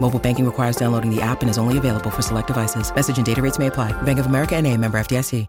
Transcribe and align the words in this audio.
Mobile 0.00 0.18
banking 0.18 0.46
requires 0.46 0.76
downloading 0.76 1.14
the 1.14 1.20
app 1.20 1.42
and 1.42 1.50
is 1.50 1.58
only 1.58 1.76
available 1.76 2.10
for 2.10 2.22
select 2.22 2.46
devices. 2.46 2.94
Message 2.94 3.18
and 3.18 3.26
data 3.26 3.42
rates 3.42 3.58
may 3.58 3.66
apply. 3.66 3.92
Bank 4.02 4.18
of 4.18 4.26
America 4.26 4.56
and 4.56 4.66
a 4.66 4.74
member 4.74 4.98
FDIC. 4.98 5.46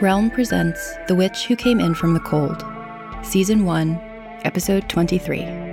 Realm 0.00 0.30
presents 0.30 0.96
The 1.08 1.14
Witch 1.14 1.44
Who 1.44 1.56
Came 1.56 1.78
In 1.78 1.94
From 1.94 2.14
the 2.14 2.20
Cold, 2.20 2.64
Season 3.22 3.66
1, 3.66 4.00
Episode 4.44 4.88
23. 4.88 5.69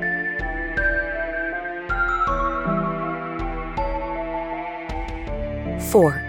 Four. 5.97 6.21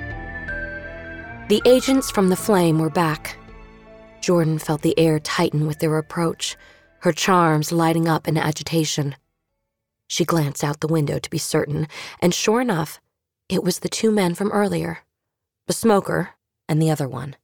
The 1.51 1.61
agents 1.67 2.11
from 2.11 2.31
the 2.31 2.37
flame 2.37 2.79
were 2.79 2.89
back. 2.89 3.37
Jordan 4.23 4.59
felt 4.59 4.81
the 4.81 4.99
air 4.99 5.21
tighten 5.21 5.67
with 5.67 5.79
their 5.81 5.99
approach, 5.99 6.57
her 7.01 7.13
charms 7.13 7.71
lighting 7.71 8.09
up 8.09 8.27
in 8.27 8.39
agitation. 8.39 9.15
She 10.07 10.25
glanced 10.25 10.65
out 10.65 10.81
the 10.81 10.89
window 10.89 11.19
to 11.19 11.29
be 11.29 11.37
certain, 11.37 11.87
and 12.19 12.33
sure 12.33 12.63
enough, 12.63 12.99
it 13.51 13.63
was 13.63 13.81
the 13.81 13.91
two 13.91 14.11
men 14.11 14.35
from 14.35 14.51
earlier 14.53 15.01
the 15.67 15.75
smoker 15.75 16.31
and 16.67 16.81
the 16.81 16.91
other 16.91 17.07
one. 17.07 17.37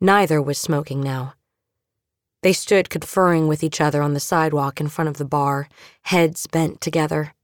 Neither 0.00 0.40
was 0.40 0.56
smoking 0.56 1.00
now. 1.00 1.34
They 2.44 2.52
stood 2.52 2.90
conferring 2.90 3.48
with 3.48 3.64
each 3.64 3.80
other 3.80 4.02
on 4.02 4.14
the 4.14 4.20
sidewalk 4.20 4.80
in 4.80 4.86
front 4.86 5.08
of 5.08 5.16
the 5.16 5.24
bar, 5.24 5.68
heads 6.02 6.46
bent 6.46 6.80
together. 6.80 7.34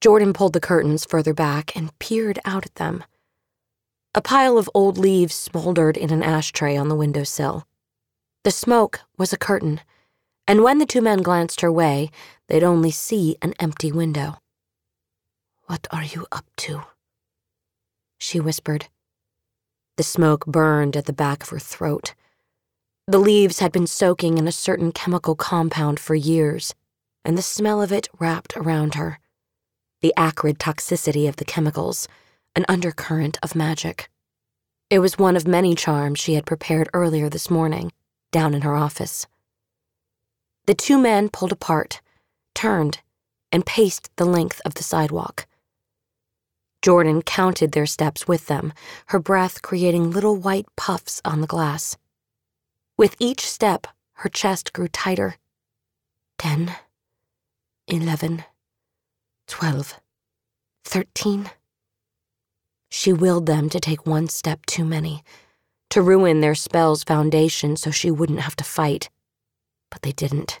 Jordan 0.00 0.32
pulled 0.32 0.54
the 0.54 0.60
curtains 0.60 1.04
further 1.04 1.34
back 1.34 1.76
and 1.76 1.96
peered 1.98 2.38
out 2.44 2.64
at 2.64 2.76
them. 2.76 3.04
A 4.14 4.22
pile 4.22 4.56
of 4.56 4.70
old 4.74 4.96
leaves 4.96 5.34
smoldered 5.34 5.96
in 5.96 6.10
an 6.10 6.22
ashtray 6.22 6.76
on 6.76 6.88
the 6.88 6.96
windowsill. 6.96 7.66
The 8.42 8.50
smoke 8.50 9.00
was 9.18 9.32
a 9.32 9.38
curtain, 9.38 9.80
and 10.48 10.62
when 10.64 10.78
the 10.78 10.86
two 10.86 11.02
men 11.02 11.22
glanced 11.22 11.60
her 11.60 11.70
way, 11.70 12.10
they'd 12.48 12.64
only 12.64 12.90
see 12.90 13.36
an 13.42 13.54
empty 13.60 13.92
window. 13.92 14.38
What 15.66 15.86
are 15.92 16.02
you 16.02 16.26
up 16.32 16.46
to? 16.56 16.82
She 18.18 18.40
whispered. 18.40 18.86
The 19.96 20.02
smoke 20.02 20.46
burned 20.46 20.96
at 20.96 21.04
the 21.04 21.12
back 21.12 21.42
of 21.42 21.50
her 21.50 21.58
throat. 21.58 22.14
The 23.06 23.18
leaves 23.18 23.58
had 23.58 23.70
been 23.70 23.86
soaking 23.86 24.38
in 24.38 24.48
a 24.48 24.52
certain 24.52 24.92
chemical 24.92 25.34
compound 25.34 26.00
for 26.00 26.14
years, 26.14 26.74
and 27.24 27.36
the 27.36 27.42
smell 27.42 27.82
of 27.82 27.92
it 27.92 28.08
wrapped 28.18 28.56
around 28.56 28.94
her. 28.94 29.20
The 30.02 30.14
acrid 30.16 30.58
toxicity 30.58 31.28
of 31.28 31.36
the 31.36 31.44
chemicals, 31.44 32.08
an 32.56 32.64
undercurrent 32.68 33.38
of 33.42 33.54
magic. 33.54 34.08
It 34.88 35.00
was 35.00 35.18
one 35.18 35.36
of 35.36 35.46
many 35.46 35.74
charms 35.74 36.18
she 36.18 36.34
had 36.34 36.46
prepared 36.46 36.88
earlier 36.94 37.28
this 37.28 37.50
morning, 37.50 37.92
down 38.32 38.54
in 38.54 38.62
her 38.62 38.74
office. 38.74 39.26
The 40.66 40.74
two 40.74 40.98
men 40.98 41.28
pulled 41.28 41.52
apart, 41.52 42.00
turned, 42.54 43.00
and 43.52 43.66
paced 43.66 44.10
the 44.16 44.24
length 44.24 44.60
of 44.64 44.74
the 44.74 44.82
sidewalk. 44.82 45.46
Jordan 46.82 47.20
counted 47.20 47.72
their 47.72 47.86
steps 47.86 48.26
with 48.26 48.46
them, 48.46 48.72
her 49.06 49.18
breath 49.18 49.60
creating 49.60 50.10
little 50.10 50.36
white 50.36 50.66
puffs 50.76 51.20
on 51.26 51.42
the 51.42 51.46
glass. 51.46 51.98
With 52.96 53.16
each 53.18 53.46
step, 53.46 53.86
her 54.14 54.30
chest 54.30 54.72
grew 54.72 54.88
tighter. 54.88 55.36
Ten, 56.38 56.74
eleven, 57.86 58.44
twelve, 59.50 60.00
thirteen. 60.84 61.50
She 62.88 63.12
willed 63.12 63.46
them 63.46 63.68
to 63.70 63.80
take 63.80 64.06
one 64.06 64.28
step 64.28 64.64
too 64.64 64.84
many, 64.84 65.24
to 65.90 66.00
ruin 66.00 66.40
their 66.40 66.54
spell's 66.54 67.02
foundation 67.02 67.76
so 67.76 67.90
she 67.90 68.12
wouldn't 68.12 68.40
have 68.40 68.54
to 68.56 68.64
fight. 68.64 69.10
But 69.90 70.02
they 70.02 70.12
didn't. 70.12 70.60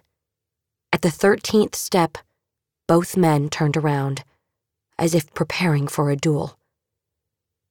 At 0.92 1.02
the 1.02 1.10
thirteenth 1.10 1.76
step, 1.76 2.18
both 2.88 3.16
men 3.16 3.48
turned 3.48 3.76
around 3.76 4.24
as 4.98 5.14
if 5.14 5.32
preparing 5.34 5.86
for 5.86 6.10
a 6.10 6.16
duel. 6.16 6.58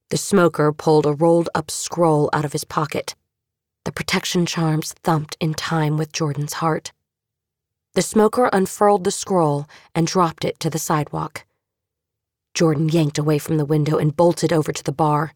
The 0.08 0.16
smoker 0.16 0.72
pulled 0.72 1.04
a 1.04 1.12
rolled 1.12 1.50
up 1.54 1.70
scroll 1.70 2.30
out 2.32 2.46
of 2.46 2.52
his 2.52 2.64
pocket. 2.64 3.14
The 3.84 3.92
protection 3.92 4.46
charms 4.46 4.94
thumped 5.04 5.36
in 5.38 5.52
time 5.52 5.98
with 5.98 6.12
Jordan's 6.12 6.54
heart. 6.54 6.92
The 7.94 8.02
smoker 8.02 8.48
unfurled 8.52 9.04
the 9.04 9.10
scroll 9.10 9.66
and 9.94 10.06
dropped 10.06 10.44
it 10.44 10.60
to 10.60 10.70
the 10.70 10.78
sidewalk. 10.78 11.44
Jordan 12.54 12.88
yanked 12.88 13.18
away 13.18 13.38
from 13.38 13.56
the 13.56 13.64
window 13.64 13.98
and 13.98 14.16
bolted 14.16 14.52
over 14.52 14.72
to 14.72 14.84
the 14.84 14.92
bar. 14.92 15.34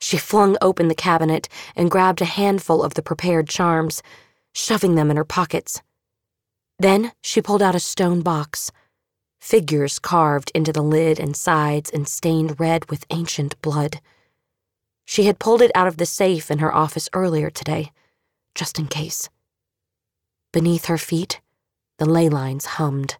She 0.00 0.16
flung 0.16 0.56
open 0.60 0.88
the 0.88 0.94
cabinet 0.94 1.48
and 1.76 1.90
grabbed 1.90 2.20
a 2.20 2.26
handful 2.26 2.82
of 2.82 2.94
the 2.94 3.02
prepared 3.02 3.48
charms, 3.48 4.02
shoving 4.54 4.94
them 4.94 5.10
in 5.10 5.16
her 5.16 5.24
pockets. 5.24 5.82
Then 6.78 7.12
she 7.22 7.40
pulled 7.40 7.62
out 7.62 7.74
a 7.74 7.80
stone 7.80 8.22
box 8.22 8.70
figures 9.44 9.98
carved 9.98 10.50
into 10.54 10.72
the 10.72 10.82
lid 10.82 11.20
and 11.20 11.36
sides 11.36 11.90
and 11.90 12.08
stained 12.08 12.58
red 12.58 12.88
with 12.88 13.04
ancient 13.10 13.60
blood. 13.60 14.00
She 15.04 15.24
had 15.24 15.38
pulled 15.38 15.60
it 15.60 15.70
out 15.74 15.86
of 15.86 15.98
the 15.98 16.06
safe 16.06 16.50
in 16.50 16.60
her 16.60 16.74
office 16.74 17.10
earlier 17.12 17.50
today, 17.50 17.92
just 18.54 18.78
in 18.78 18.86
case. 18.86 19.28
Beneath 20.50 20.86
her 20.86 20.96
feet, 20.96 21.42
the 21.98 22.06
ley 22.06 22.28
lines 22.28 22.64
hummed. 22.64 23.16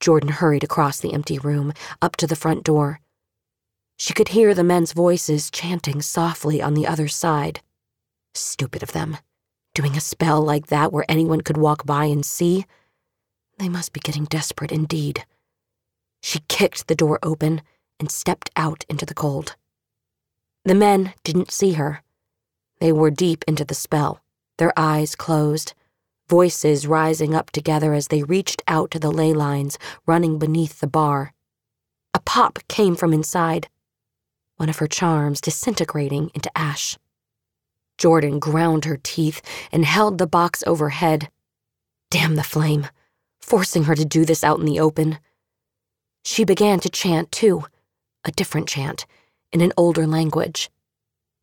Jordan 0.00 0.30
hurried 0.30 0.64
across 0.64 0.98
the 0.98 1.12
empty 1.12 1.38
room, 1.38 1.72
up 2.00 2.16
to 2.16 2.26
the 2.26 2.36
front 2.36 2.64
door. 2.64 3.00
She 3.96 4.14
could 4.14 4.28
hear 4.28 4.54
the 4.54 4.64
men's 4.64 4.92
voices 4.92 5.50
chanting 5.50 6.02
softly 6.02 6.60
on 6.60 6.74
the 6.74 6.86
other 6.86 7.08
side. 7.08 7.60
Stupid 8.34 8.82
of 8.82 8.92
them. 8.92 9.18
Doing 9.74 9.96
a 9.96 10.00
spell 10.00 10.42
like 10.42 10.66
that 10.66 10.92
where 10.92 11.04
anyone 11.08 11.40
could 11.40 11.56
walk 11.56 11.86
by 11.86 12.06
and 12.06 12.26
see. 12.26 12.66
They 13.58 13.68
must 13.68 13.92
be 13.92 14.00
getting 14.00 14.24
desperate 14.24 14.72
indeed. 14.72 15.24
She 16.20 16.40
kicked 16.48 16.88
the 16.88 16.94
door 16.94 17.18
open 17.22 17.62
and 18.00 18.10
stepped 18.10 18.50
out 18.56 18.84
into 18.88 19.06
the 19.06 19.14
cold. 19.14 19.56
The 20.64 20.74
men 20.74 21.14
didn't 21.22 21.52
see 21.52 21.72
her. 21.72 22.02
They 22.80 22.92
were 22.92 23.10
deep 23.10 23.44
into 23.46 23.64
the 23.64 23.74
spell, 23.74 24.20
their 24.58 24.72
eyes 24.76 25.14
closed, 25.14 25.74
voices 26.32 26.86
rising 26.86 27.34
up 27.34 27.50
together 27.50 27.92
as 27.92 28.08
they 28.08 28.22
reached 28.22 28.62
out 28.66 28.90
to 28.90 28.98
the 28.98 29.10
ley 29.10 29.34
lines 29.34 29.78
running 30.06 30.38
beneath 30.38 30.80
the 30.80 30.86
bar. 30.86 31.34
A 32.14 32.20
pop 32.20 32.58
came 32.68 32.96
from 32.96 33.12
inside, 33.12 33.68
one 34.56 34.70
of 34.70 34.78
her 34.78 34.86
charms 34.86 35.42
disintegrating 35.42 36.30
into 36.34 36.50
ash. 36.56 36.98
Jordan 37.98 38.38
ground 38.38 38.86
her 38.86 38.98
teeth 39.02 39.42
and 39.70 39.84
held 39.84 40.16
the 40.16 40.26
box 40.26 40.62
overhead. 40.66 41.28
Damn 42.10 42.36
the 42.36 42.50
flame 42.54 42.86
forcing 43.42 43.84
her 43.84 43.94
to 43.94 44.04
do 44.04 44.24
this 44.24 44.42
out 44.42 44.58
in 44.58 44.64
the 44.64 44.80
open. 44.80 45.18
She 46.24 46.44
began 46.44 46.80
to 46.80 46.88
chant, 46.88 47.30
too, 47.30 47.64
a 48.24 48.30
different 48.30 48.68
chant, 48.68 49.04
in 49.52 49.60
an 49.60 49.72
older 49.76 50.06
language. 50.06 50.70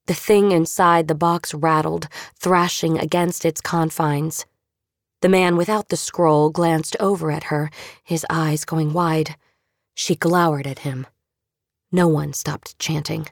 The 0.08 0.14
thing 0.16 0.52
inside 0.52 1.08
the 1.08 1.14
box 1.28 1.54
rattled, 1.54 2.08
thrashing 2.36 2.98
against 2.98 3.46
its 3.46 3.62
confines. 3.62 4.46
The 5.22 5.30
man 5.30 5.58
without 5.58 5.90
the 5.90 5.98
scroll 5.98 6.50
glanced 6.50 6.96
over 7.00 7.30
at 7.32 7.46
her, 7.46 7.70
his 8.04 8.26
eyes 8.30 8.64
going 8.64 8.94
wide. 8.94 9.36
She 9.96 10.16
glowered 10.16 10.66
at 10.66 10.80
him. 10.80 11.08
No 11.92 12.08
one 12.08 12.34
stopped 12.34 12.80
chanting. 12.80 13.28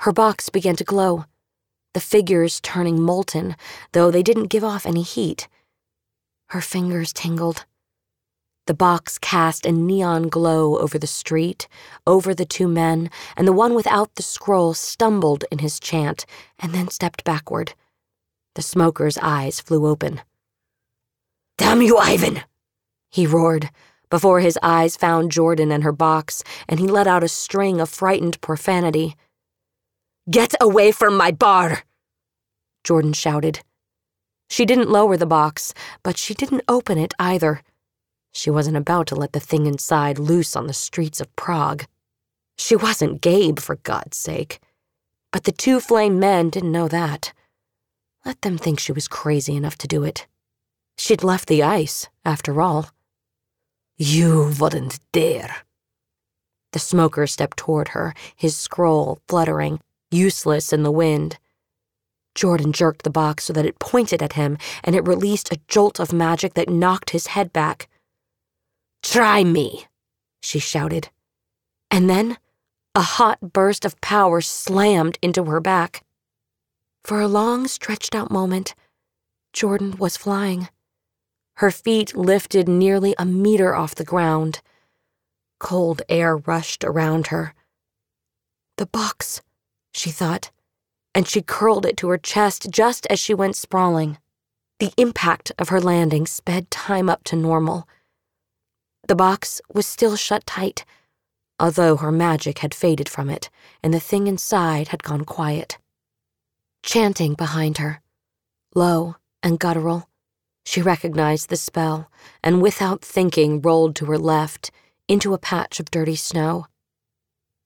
Her 0.00 0.12
box 0.12 0.48
began 0.48 0.76
to 0.76 0.84
glow. 0.84 1.26
the 1.92 2.00
figures 2.00 2.60
turning 2.60 3.02
molten, 3.02 3.56
though 3.92 4.10
they 4.10 4.22
didn't 4.22 4.46
give 4.46 4.62
off 4.62 4.86
any 4.86 5.02
heat. 5.02 5.48
Her 6.50 6.60
fingers 6.60 7.12
tingled. 7.12 7.66
The 8.66 8.74
box 8.74 9.18
cast 9.18 9.66
a 9.66 9.72
neon 9.72 10.28
glow 10.28 10.78
over 10.78 10.98
the 10.98 11.08
street, 11.08 11.66
over 12.06 12.32
the 12.32 12.44
two 12.44 12.68
men, 12.68 13.10
and 13.36 13.46
the 13.46 13.52
one 13.52 13.74
without 13.74 14.14
the 14.14 14.22
scroll 14.22 14.74
stumbled 14.74 15.44
in 15.50 15.58
his 15.58 15.80
chant 15.80 16.24
and 16.60 16.72
then 16.72 16.88
stepped 16.88 17.24
backward. 17.24 17.74
The 18.54 18.62
smoker's 18.62 19.18
eyes 19.18 19.60
flew 19.60 19.86
open. 19.86 20.20
Damn 21.60 21.82
you, 21.82 21.98
Ivan! 21.98 22.40
He 23.10 23.26
roared, 23.26 23.68
before 24.08 24.40
his 24.40 24.58
eyes 24.62 24.96
found 24.96 25.30
Jordan 25.30 25.70
and 25.70 25.84
her 25.84 25.92
box, 25.92 26.42
and 26.66 26.80
he 26.80 26.86
let 26.86 27.06
out 27.06 27.22
a 27.22 27.28
string 27.28 27.82
of 27.82 27.90
frightened 27.90 28.40
profanity. 28.40 29.14
Get 30.30 30.54
away 30.58 30.90
from 30.90 31.18
my 31.18 31.30
bar! 31.30 31.82
Jordan 32.82 33.12
shouted. 33.12 33.60
She 34.48 34.64
didn't 34.64 34.88
lower 34.88 35.18
the 35.18 35.26
box, 35.26 35.74
but 36.02 36.16
she 36.16 36.32
didn't 36.32 36.64
open 36.66 36.96
it 36.96 37.12
either. 37.18 37.60
She 38.32 38.48
wasn't 38.48 38.78
about 38.78 39.06
to 39.08 39.14
let 39.14 39.34
the 39.34 39.38
thing 39.38 39.66
inside 39.66 40.18
loose 40.18 40.56
on 40.56 40.66
the 40.66 40.72
streets 40.72 41.20
of 41.20 41.36
Prague. 41.36 41.84
She 42.56 42.74
wasn't 42.74 43.20
Gabe, 43.20 43.58
for 43.58 43.76
God's 43.76 44.16
sake. 44.16 44.60
But 45.30 45.44
the 45.44 45.52
two 45.52 45.78
flame 45.78 46.18
men 46.18 46.48
didn't 46.48 46.72
know 46.72 46.88
that. 46.88 47.34
Let 48.24 48.40
them 48.40 48.56
think 48.56 48.80
she 48.80 48.92
was 48.92 49.08
crazy 49.08 49.54
enough 49.54 49.76
to 49.76 49.86
do 49.86 50.04
it. 50.04 50.26
She'd 51.02 51.24
left 51.24 51.48
the 51.48 51.62
ice, 51.62 52.08
after 52.26 52.60
all. 52.60 52.90
You 53.96 54.52
wouldn't 54.60 55.00
dare. 55.12 55.62
The 56.72 56.78
smoker 56.78 57.26
stepped 57.26 57.56
toward 57.56 57.88
her, 57.88 58.12
his 58.36 58.54
scroll 58.54 59.18
fluttering, 59.26 59.80
useless 60.10 60.74
in 60.74 60.82
the 60.82 60.90
wind. 60.90 61.38
Jordan 62.34 62.70
jerked 62.70 63.04
the 63.04 63.10
box 63.10 63.44
so 63.44 63.54
that 63.54 63.64
it 63.64 63.78
pointed 63.78 64.22
at 64.22 64.34
him, 64.34 64.58
and 64.84 64.94
it 64.94 65.08
released 65.08 65.50
a 65.50 65.60
jolt 65.68 66.00
of 66.00 66.12
magic 66.12 66.52
that 66.52 66.68
knocked 66.68 67.10
his 67.10 67.28
head 67.28 67.50
back. 67.50 67.88
Try 69.02 69.42
me, 69.42 69.86
she 70.42 70.58
shouted. 70.58 71.08
And 71.90 72.10
then 72.10 72.36
a 72.94 73.00
hot 73.00 73.54
burst 73.54 73.86
of 73.86 73.98
power 74.02 74.42
slammed 74.42 75.18
into 75.22 75.44
her 75.44 75.60
back. 75.60 76.04
For 77.02 77.22
a 77.22 77.26
long, 77.26 77.68
stretched 77.68 78.14
out 78.14 78.30
moment, 78.30 78.74
Jordan 79.54 79.96
was 79.96 80.18
flying. 80.18 80.68
Her 81.60 81.70
feet 81.70 82.16
lifted 82.16 82.68
nearly 82.68 83.14
a 83.18 83.26
meter 83.26 83.74
off 83.74 83.94
the 83.94 84.02
ground. 84.02 84.62
Cold 85.58 86.00
air 86.08 86.38
rushed 86.38 86.84
around 86.84 87.26
her. 87.26 87.52
The 88.78 88.86
box, 88.86 89.42
she 89.92 90.10
thought, 90.10 90.50
and 91.14 91.28
she 91.28 91.42
curled 91.42 91.84
it 91.84 91.98
to 91.98 92.08
her 92.08 92.16
chest 92.16 92.70
just 92.70 93.06
as 93.08 93.20
she 93.20 93.34
went 93.34 93.56
sprawling. 93.56 94.16
The 94.78 94.94
impact 94.96 95.52
of 95.58 95.68
her 95.68 95.82
landing 95.82 96.26
sped 96.26 96.70
time 96.70 97.10
up 97.10 97.24
to 97.24 97.36
normal. 97.36 97.86
The 99.06 99.14
box 99.14 99.60
was 99.70 99.86
still 99.86 100.16
shut 100.16 100.46
tight, 100.46 100.86
although 101.58 101.98
her 101.98 102.10
magic 102.10 102.60
had 102.60 102.72
faded 102.72 103.06
from 103.06 103.28
it 103.28 103.50
and 103.82 103.92
the 103.92 104.00
thing 104.00 104.28
inside 104.28 104.88
had 104.88 105.02
gone 105.02 105.26
quiet. 105.26 105.76
Chanting 106.82 107.34
behind 107.34 107.76
her, 107.76 108.00
low 108.74 109.16
and 109.42 109.58
guttural, 109.58 110.08
she 110.64 110.82
recognized 110.82 111.48
the 111.48 111.56
spell 111.56 112.10
and 112.42 112.62
without 112.62 113.02
thinking 113.02 113.60
rolled 113.60 113.96
to 113.96 114.06
her 114.06 114.18
left 114.18 114.70
into 115.08 115.34
a 115.34 115.38
patch 115.38 115.80
of 115.80 115.90
dirty 115.90 116.16
snow. 116.16 116.66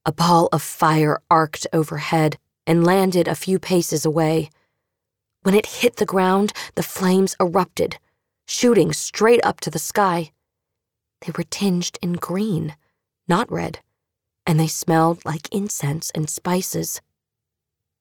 A 0.06 0.12
ball 0.12 0.48
of 0.52 0.62
fire 0.62 1.18
arced 1.30 1.66
overhead 1.72 2.38
and 2.66 2.84
landed 2.84 3.28
a 3.28 3.34
few 3.34 3.58
paces 3.58 4.04
away. 4.04 4.50
When 5.42 5.54
it 5.54 5.66
hit 5.66 5.96
the 5.96 6.06
ground, 6.06 6.52
the 6.74 6.82
flames 6.82 7.36
erupted, 7.40 7.98
shooting 8.46 8.92
straight 8.92 9.44
up 9.44 9.60
to 9.60 9.70
the 9.70 9.78
sky. 9.78 10.32
They 11.20 11.32
were 11.36 11.44
tinged 11.44 11.98
in 12.02 12.14
green, 12.14 12.76
not 13.28 13.50
red, 13.50 13.80
and 14.46 14.58
they 14.58 14.66
smelled 14.66 15.24
like 15.24 15.52
incense 15.52 16.10
and 16.14 16.28
spices. 16.28 17.00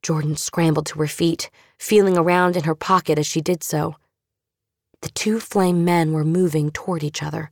Jordan 0.01 0.36
scrambled 0.36 0.86
to 0.88 1.00
her 1.00 1.07
feet, 1.07 1.50
feeling 1.80 2.18
around 2.18 2.57
in 2.57 2.63
her 2.63 2.75
pocket 2.75 3.18
as 3.18 3.28
she 3.28 3.42
did 3.42 3.63
so. 3.63 3.95
The 5.04 5.12
two 5.12 5.40
flame 5.40 5.86
men 5.86 6.12
were 6.12 6.26
moving 6.26 6.72
toward 6.72 7.04
each 7.04 7.22
other. 7.22 7.52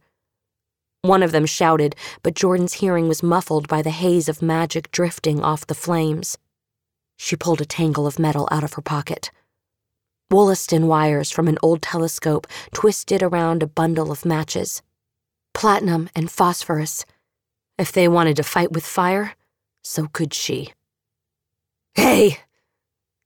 One 1.04 1.22
of 1.22 1.32
them 1.32 1.46
shouted, 1.46 1.96
but 2.24 2.34
Jordan's 2.34 2.74
hearing 2.74 3.08
was 3.08 3.22
muffled 3.22 3.68
by 3.68 3.82
the 3.82 3.92
haze 3.92 4.28
of 4.28 4.42
magic 4.42 4.90
drifting 4.92 5.44
off 5.44 5.68
the 5.68 5.76
flames. 5.76 6.38
She 7.18 7.36
pulled 7.36 7.62
a 7.62 7.66
tangle 7.66 8.08
of 8.08 8.18
metal 8.18 8.48
out 8.52 8.64
of 8.64 8.74
her 8.74 8.82
pocket. 8.82 9.30
Wollaston 10.32 10.88
wires 10.88 11.30
from 11.30 11.48
an 11.48 11.60
old 11.62 11.82
telescope 11.82 12.48
twisted 12.74 13.22
around 13.22 13.62
a 13.62 13.68
bundle 13.68 14.12
of 14.12 14.26
matches 14.26 14.82
platinum, 15.54 16.10
and 16.16 16.32
phosphorus. 16.32 17.06
If 17.78 17.92
they 17.92 18.08
wanted 18.08 18.36
to 18.38 18.44
fight 18.44 18.72
with 18.72 18.86
fire, 18.86 19.36
so 19.84 20.08
could 20.08 20.34
she. 20.34 20.74
Hey! 21.96 22.40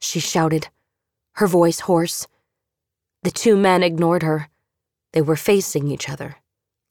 She 0.02 0.20
shouted, 0.20 0.70
her 1.36 1.48
voice 1.48 1.82
hoarse. 1.82 2.28
The 3.26 3.32
two 3.32 3.58
men 3.58 3.82
ignored 3.82 4.22
her. 4.22 4.50
They 5.14 5.22
were 5.24 5.36
facing 5.36 5.88
each 5.88 6.08
other, 6.10 6.36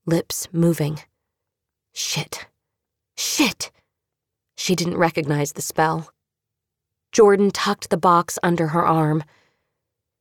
lips 0.05 0.49
moving. 0.51 0.99
Shit. 1.93 2.49
Shit! 3.17 3.71
She 4.57 4.75
didn't 4.75 4.97
recognize 4.97 5.53
the 5.53 5.63
spell. 5.63 6.11
Jordan 7.13 7.53
tucked 7.53 7.89
the 7.89 7.97
box 7.97 8.37
under 8.43 8.67
her 8.75 8.85
arm. 8.85 9.23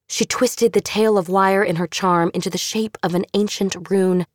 She 0.08 0.24
twisted 0.24 0.74
the 0.74 0.82
tail 0.82 1.18
of 1.18 1.30
wire 1.30 1.64
in 1.64 1.78
her 1.78 1.88
charm 1.88 2.30
into 2.36 2.52
the 2.52 2.60
shape 2.60 2.96
of 3.02 3.16
an 3.16 3.26
ancient 3.34 3.90
rune 3.90 4.28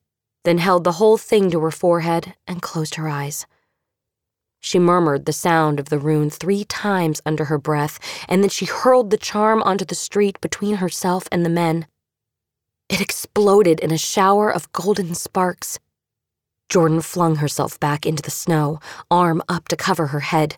then 0.42 0.58
held 0.58 0.82
the 0.82 0.98
whole 0.98 1.16
thing 1.16 1.48
to 1.52 1.60
her 1.60 1.70
forehead 1.70 2.34
and 2.48 2.60
closed 2.60 2.96
her 2.96 3.08
eyes. 3.08 3.46
She 4.60 4.78
murmured 4.78 5.24
the 5.24 5.32
sound 5.32 5.78
of 5.78 5.88
the 5.88 5.98
rune 5.98 6.30
three 6.30 6.64
times 6.64 7.20
under 7.24 7.46
her 7.46 7.58
breath, 7.58 7.98
and 8.28 8.42
then 8.42 8.50
she 8.50 8.66
hurled 8.66 9.10
the 9.10 9.16
charm 9.16 9.62
onto 9.62 9.84
the 9.84 9.94
street 9.94 10.40
between 10.40 10.76
herself 10.76 11.28
and 11.30 11.44
the 11.44 11.50
men. 11.50 11.86
It 12.88 13.00
exploded 13.00 13.80
in 13.80 13.90
a 13.90 13.98
shower 13.98 14.50
of 14.50 14.72
golden 14.72 15.14
sparks. 15.14 15.78
Jordan 16.68 17.00
flung 17.00 17.36
herself 17.36 17.78
back 17.78 18.04
into 18.04 18.22
the 18.22 18.30
snow, 18.30 18.80
arm 19.10 19.42
up 19.48 19.68
to 19.68 19.76
cover 19.76 20.08
her 20.08 20.20
head. 20.20 20.56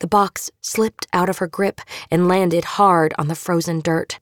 The 0.00 0.06
box 0.06 0.50
slipped 0.60 1.06
out 1.12 1.28
of 1.28 1.38
her 1.38 1.46
grip 1.46 1.80
and 2.10 2.28
landed 2.28 2.64
hard 2.64 3.14
on 3.18 3.28
the 3.28 3.34
frozen 3.34 3.80
dirt. 3.80 4.18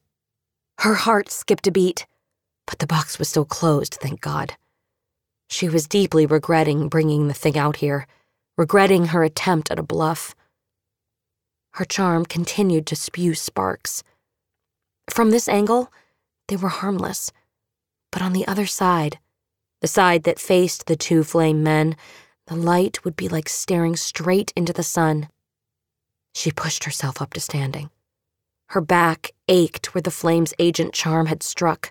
Her 0.78 0.94
heart 0.94 1.30
skipped 1.30 1.66
a 1.66 1.70
beat 1.70 2.06
but 2.70 2.78
the 2.78 2.86
box 2.86 3.18
was 3.18 3.28
still 3.28 3.44
closed, 3.44 3.94
thank 4.00 4.20
God. 4.20 4.54
She 5.48 5.68
was 5.68 5.88
deeply 5.88 6.24
regretting 6.24 6.88
bringing 6.88 7.26
the 7.26 7.34
thing 7.34 7.58
out 7.58 7.76
here, 7.76 8.06
regretting 8.60 9.06
her 9.06 9.24
attempt 9.24 9.70
at 9.70 9.78
a 9.78 9.82
bluff. 9.82 10.34
Her 11.72 11.86
charm 11.86 12.26
continued 12.26 12.86
to 12.88 12.94
spew 12.94 13.32
sparks. 13.32 14.02
From 15.08 15.30
this 15.30 15.48
angle, 15.48 15.90
they 16.48 16.56
were 16.56 16.68
harmless. 16.68 17.32
But 18.12 18.20
on 18.20 18.34
the 18.34 18.46
other 18.46 18.66
side, 18.66 19.18
the 19.80 19.88
side 19.88 20.24
that 20.24 20.38
faced 20.38 20.84
the 20.84 20.94
two 20.94 21.24
flame 21.24 21.62
men, 21.62 21.96
the 22.48 22.54
light 22.54 23.02
would 23.02 23.16
be 23.16 23.30
like 23.30 23.48
staring 23.48 23.96
straight 23.96 24.52
into 24.54 24.74
the 24.74 24.82
sun. 24.82 25.30
She 26.34 26.50
pushed 26.50 26.84
herself 26.84 27.22
up 27.22 27.32
to 27.32 27.40
standing. 27.40 27.88
Her 28.68 28.82
back 28.82 29.30
ached 29.48 29.94
where 29.94 30.02
the 30.02 30.10
flame's 30.10 30.52
agent 30.58 30.92
charm 30.92 31.28
had 31.28 31.42
struck, 31.42 31.90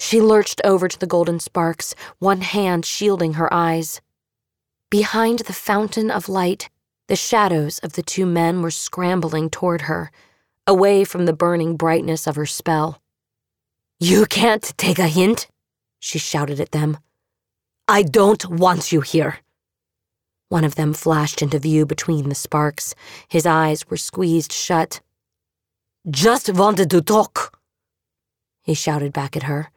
she 0.00 0.20
lurched 0.20 0.60
over 0.64 0.88
to 0.88 0.98
the 0.98 1.06
golden 1.06 1.40
sparks, 1.40 1.94
one 2.18 2.40
hand 2.40 2.84
shielding 2.84 3.34
her 3.34 3.52
eyes. 3.54 4.00
Behind 5.00 5.40
the 5.40 5.52
fountain 5.52 6.08
of 6.08 6.28
light, 6.28 6.70
the 7.08 7.16
shadows 7.16 7.80
of 7.80 7.94
the 7.94 8.02
two 8.02 8.26
men 8.26 8.62
were 8.62 8.70
scrambling 8.70 9.50
toward 9.50 9.80
her, 9.90 10.12
away 10.68 11.02
from 11.02 11.26
the 11.26 11.32
burning 11.32 11.76
brightness 11.76 12.28
of 12.28 12.36
her 12.36 12.46
spell. 12.46 13.02
You 13.98 14.24
can't 14.24 14.72
take 14.76 15.00
a 15.00 15.08
hint, 15.08 15.48
she 15.98 16.20
shouted 16.20 16.60
at 16.60 16.70
them. 16.70 16.98
I 17.88 18.04
don't 18.04 18.48
want 18.48 18.92
you 18.92 19.00
here. 19.00 19.38
One 20.48 20.62
of 20.62 20.76
them 20.76 20.94
flashed 20.94 21.42
into 21.42 21.58
view 21.58 21.86
between 21.86 22.28
the 22.28 22.36
sparks. 22.36 22.94
His 23.26 23.46
eyes 23.46 23.90
were 23.90 23.96
squeezed 23.96 24.52
shut. 24.52 25.00
Just 26.08 26.48
wanted 26.54 26.88
to 26.90 27.02
talk, 27.02 27.58
he 28.62 28.74
shouted 28.74 29.12
back 29.12 29.36
at 29.36 29.50
her. 29.50 29.72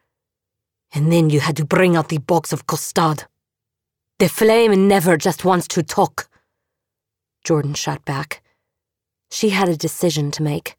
And 0.93 1.11
then 1.11 1.31
you 1.31 1.39
had 1.39 1.57
to 1.57 1.65
bring 1.65 1.95
out 1.95 2.09
the 2.09 2.19
box 2.19 2.53
of 2.53 2.67
custard. 2.67 3.25
The 4.19 4.29
flame 4.29 4.87
never 4.87 5.15
just 5.15 5.45
wants 5.45 5.67
to 5.69 5.83
talk. 5.83 6.27
Jordan 7.43 7.75
shot 7.75 8.03
back. 8.03 8.41
She 9.29 9.49
had 9.49 9.69
a 9.69 9.77
decision 9.77 10.31
to 10.31 10.41
make. 10.41 10.75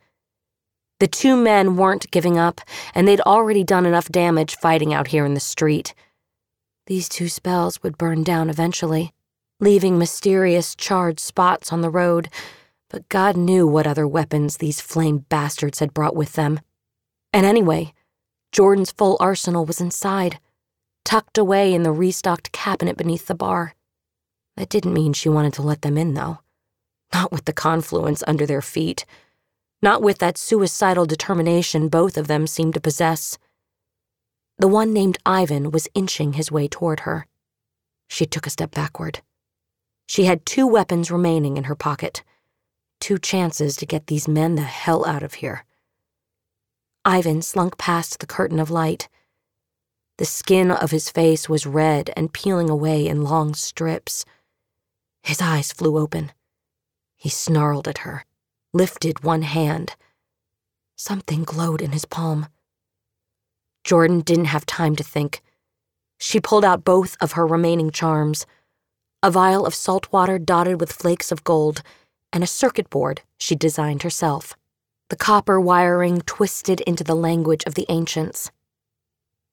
The 0.98 1.06
two 1.06 1.36
men 1.36 1.76
weren't 1.76 2.10
giving 2.10 2.36
up, 2.36 2.60
and 2.96 3.06
they'd 3.06 3.20
already 3.20 3.62
done 3.62 3.86
enough 3.86 4.08
damage 4.08 4.56
fighting 4.56 4.92
out 4.92 5.08
here 5.08 5.24
in 5.24 5.34
the 5.34 5.40
street. 5.40 5.94
These 6.88 7.08
two 7.08 7.28
spells 7.28 7.80
would 7.80 7.96
burn 7.96 8.24
down 8.24 8.50
eventually, 8.50 9.12
leaving 9.60 9.98
mysterious 9.98 10.74
charred 10.74 11.20
spots 11.20 11.72
on 11.72 11.80
the 11.80 11.90
road, 11.90 12.28
But 12.90 13.08
God 13.08 13.36
knew 13.36 13.66
what 13.66 13.86
other 13.86 14.08
weapons 14.08 14.56
these 14.56 14.80
flame 14.80 15.26
bastards 15.28 15.78
had 15.78 15.92
brought 15.92 16.16
with 16.16 16.32
them. 16.32 16.60
And 17.32 17.44
anyway, 17.44 17.92
Jordan's 18.50 18.92
full 18.92 19.18
arsenal 19.20 19.66
was 19.66 19.80
inside, 19.80 20.40
tucked 21.08 21.38
away 21.38 21.72
in 21.72 21.84
the 21.84 21.90
restocked 21.90 22.52
cabinet 22.52 22.94
beneath 22.94 23.28
the 23.28 23.34
bar. 23.34 23.74
That 24.58 24.68
didn't 24.68 24.92
mean 24.92 25.14
she 25.14 25.30
wanted 25.30 25.54
to 25.54 25.62
let 25.62 25.80
them 25.80 25.96
in, 25.96 26.12
though. 26.12 26.40
Not 27.14 27.32
with 27.32 27.46
the 27.46 27.54
confluence 27.54 28.22
under 28.26 28.44
their 28.44 28.60
feet. 28.60 29.06
Not 29.80 30.02
with 30.02 30.18
that 30.18 30.36
suicidal 30.36 31.06
determination 31.06 31.88
both 31.88 32.18
of 32.18 32.26
them 32.26 32.46
seemed 32.46 32.74
to 32.74 32.80
possess. 32.80 33.38
The 34.58 34.68
one 34.68 34.92
named 34.92 35.16
Ivan 35.24 35.70
was 35.70 35.88
inching 35.94 36.34
his 36.34 36.52
way 36.52 36.68
toward 36.68 37.00
her. 37.00 37.26
She 38.08 38.26
took 38.26 38.46
a 38.46 38.50
step 38.50 38.72
backward. 38.72 39.22
She 40.06 40.26
had 40.26 40.44
two 40.44 40.66
weapons 40.66 41.10
remaining 41.10 41.56
in 41.56 41.64
her 41.64 41.74
pocket. 41.74 42.22
Two 43.00 43.16
chances 43.16 43.76
to 43.76 43.86
get 43.86 44.08
these 44.08 44.28
men 44.28 44.56
the 44.56 44.62
hell 44.62 45.06
out 45.06 45.22
of 45.22 45.34
here. 45.40 45.64
Ivan 47.02 47.40
slunk 47.40 47.78
past 47.78 48.20
the 48.20 48.26
curtain 48.26 48.60
of 48.60 48.70
light. 48.70 49.08
The 50.18 50.24
skin 50.24 50.70
of 50.70 50.90
his 50.90 51.10
face 51.10 51.48
was 51.48 51.66
red 51.66 52.10
and 52.16 52.32
peeling 52.32 52.68
away 52.68 53.06
in 53.06 53.22
long 53.22 53.54
strips. 53.54 54.24
His 55.22 55.40
eyes 55.40 55.72
flew 55.72 55.98
open. 55.98 56.32
He 57.16 57.28
snarled 57.28 57.88
at 57.88 57.98
her, 57.98 58.24
lifted 58.72 59.24
one 59.24 59.42
hand. 59.42 59.96
Something 60.96 61.44
glowed 61.44 61.80
in 61.80 61.92
his 61.92 62.04
palm. 62.04 62.48
Jordan 63.84 64.20
didn't 64.20 64.46
have 64.46 64.66
time 64.66 64.96
to 64.96 65.04
think. 65.04 65.40
She 66.18 66.40
pulled 66.40 66.64
out 66.64 66.84
both 66.84 67.16
of 67.20 67.32
her 67.32 67.46
remaining 67.46 67.90
charms 67.90 68.44
a 69.22 69.30
vial 69.30 69.66
of 69.66 69.74
salt 69.74 70.06
water 70.12 70.38
dotted 70.38 70.78
with 70.80 70.92
flakes 70.92 71.32
of 71.32 71.42
gold, 71.42 71.82
and 72.32 72.44
a 72.44 72.46
circuit 72.46 72.88
board 72.88 73.22
she 73.36 73.56
designed 73.56 74.02
herself. 74.02 74.56
The 75.08 75.16
copper 75.16 75.60
wiring 75.60 76.20
twisted 76.20 76.80
into 76.82 77.02
the 77.02 77.16
language 77.16 77.64
of 77.66 77.74
the 77.74 77.86
ancients. 77.88 78.52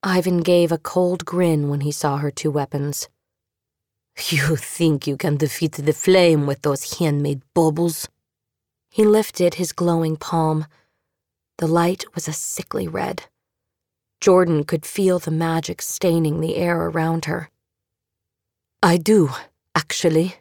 Ivan 0.07 0.41
gave 0.41 0.71
a 0.71 0.77
cold 0.77 1.25
grin 1.25 1.67
when 1.67 1.81
he 1.81 1.91
saw 1.91 2.17
her 2.17 2.29
two 2.29 2.51
weapons. 2.51 3.09
You 4.29 4.55
think 4.55 5.07
you 5.07 5.17
can 5.17 5.35
defeat 5.35 5.71
the 5.71 5.93
flame 5.93 6.45
with 6.45 6.62
those 6.62 7.00
handmade 7.00 7.41
baubles? 7.55 8.07
He 8.91 9.03
lifted 9.03 9.55
his 9.55 9.74
glowing 9.74 10.15
palm. 10.15 10.67
The 11.57 11.65
light 11.65 12.05
was 12.13 12.27
a 12.27 12.33
sickly 12.33 12.88
red. 12.88 13.24
Jordan 14.21 14.63
could 14.63 14.85
feel 14.85 15.17
the 15.17 15.31
magic 15.31 15.81
staining 15.81 16.39
the 16.39 16.55
air 16.55 16.85
around 16.85 17.25
her. 17.25 17.50
I 18.83 18.97
do, 18.97 19.31
actually. 19.74 20.35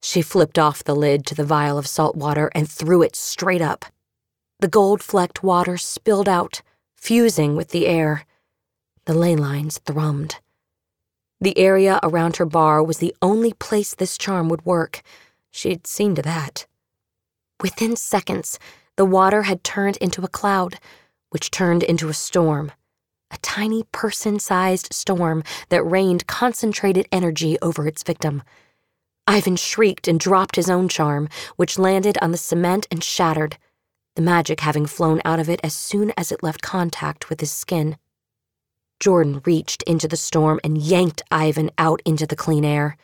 She 0.00 0.22
flipped 0.22 0.60
off 0.60 0.84
the 0.84 0.94
lid 0.94 1.26
to 1.26 1.34
the 1.34 1.44
vial 1.44 1.76
of 1.76 1.88
salt 1.88 2.14
water 2.14 2.52
and 2.54 2.70
threw 2.70 3.02
it 3.02 3.16
straight 3.16 3.60
up. 3.60 3.84
The 4.60 4.68
gold 4.68 5.02
flecked 5.02 5.42
water 5.42 5.76
spilled 5.76 6.28
out, 6.28 6.62
fusing 7.00 7.56
with 7.56 7.70
the 7.70 7.86
air. 7.86 8.24
The 9.06 9.14
ley 9.14 9.36
lines 9.36 9.80
thrummed. 9.86 10.36
The 11.40 11.56
area 11.56 12.00
around 12.02 12.36
her 12.36 12.44
bar 12.44 12.82
was 12.82 12.98
the 12.98 13.14
only 13.22 13.52
place 13.52 13.94
this 13.94 14.18
charm 14.18 14.48
would 14.48 14.66
work. 14.66 15.02
She'd 15.50 15.86
seen 15.86 16.14
to 16.16 16.22
that. 16.22 16.66
Within 17.62 17.96
seconds, 17.96 18.58
the 18.96 19.04
water 19.06 19.42
had 19.42 19.64
turned 19.64 19.96
into 19.98 20.22
a 20.22 20.28
cloud, 20.28 20.78
which 21.30 21.50
turned 21.50 21.82
into 21.82 22.08
a 22.08 22.14
storm 22.14 22.72
a 23.30 23.38
tiny 23.38 23.84
person 23.92 24.38
sized 24.38 24.92
storm 24.92 25.42
that 25.68 25.82
rained 25.82 26.26
concentrated 26.26 27.06
energy 27.12 27.58
over 27.60 27.86
its 27.86 28.02
victim. 28.02 28.42
Ivan 29.26 29.56
shrieked 29.56 30.08
and 30.08 30.18
dropped 30.18 30.56
his 30.56 30.70
own 30.70 30.88
charm, 30.88 31.28
which 31.56 31.78
landed 31.78 32.16
on 32.22 32.32
the 32.32 32.38
cement 32.38 32.86
and 32.90 33.04
shattered, 33.04 33.58
the 34.18 34.22
magic 34.22 34.58
having 34.58 34.84
flown 34.84 35.20
out 35.24 35.38
of 35.38 35.48
it 35.48 35.60
as 35.62 35.72
soon 35.72 36.12
as 36.16 36.32
it 36.32 36.42
left 36.42 36.60
contact 36.60 37.30
with 37.30 37.38
his 37.38 37.52
skin. 37.52 37.96
Jordan 38.98 39.40
reached 39.44 39.84
into 39.84 40.08
the 40.08 40.16
storm 40.16 40.58
and 40.64 40.76
yanked 40.76 41.22
Ivan 41.30 41.70
out 41.78 42.02
into 42.04 42.26
the 42.26 42.34
clean 42.34 42.64
air. 42.64 42.96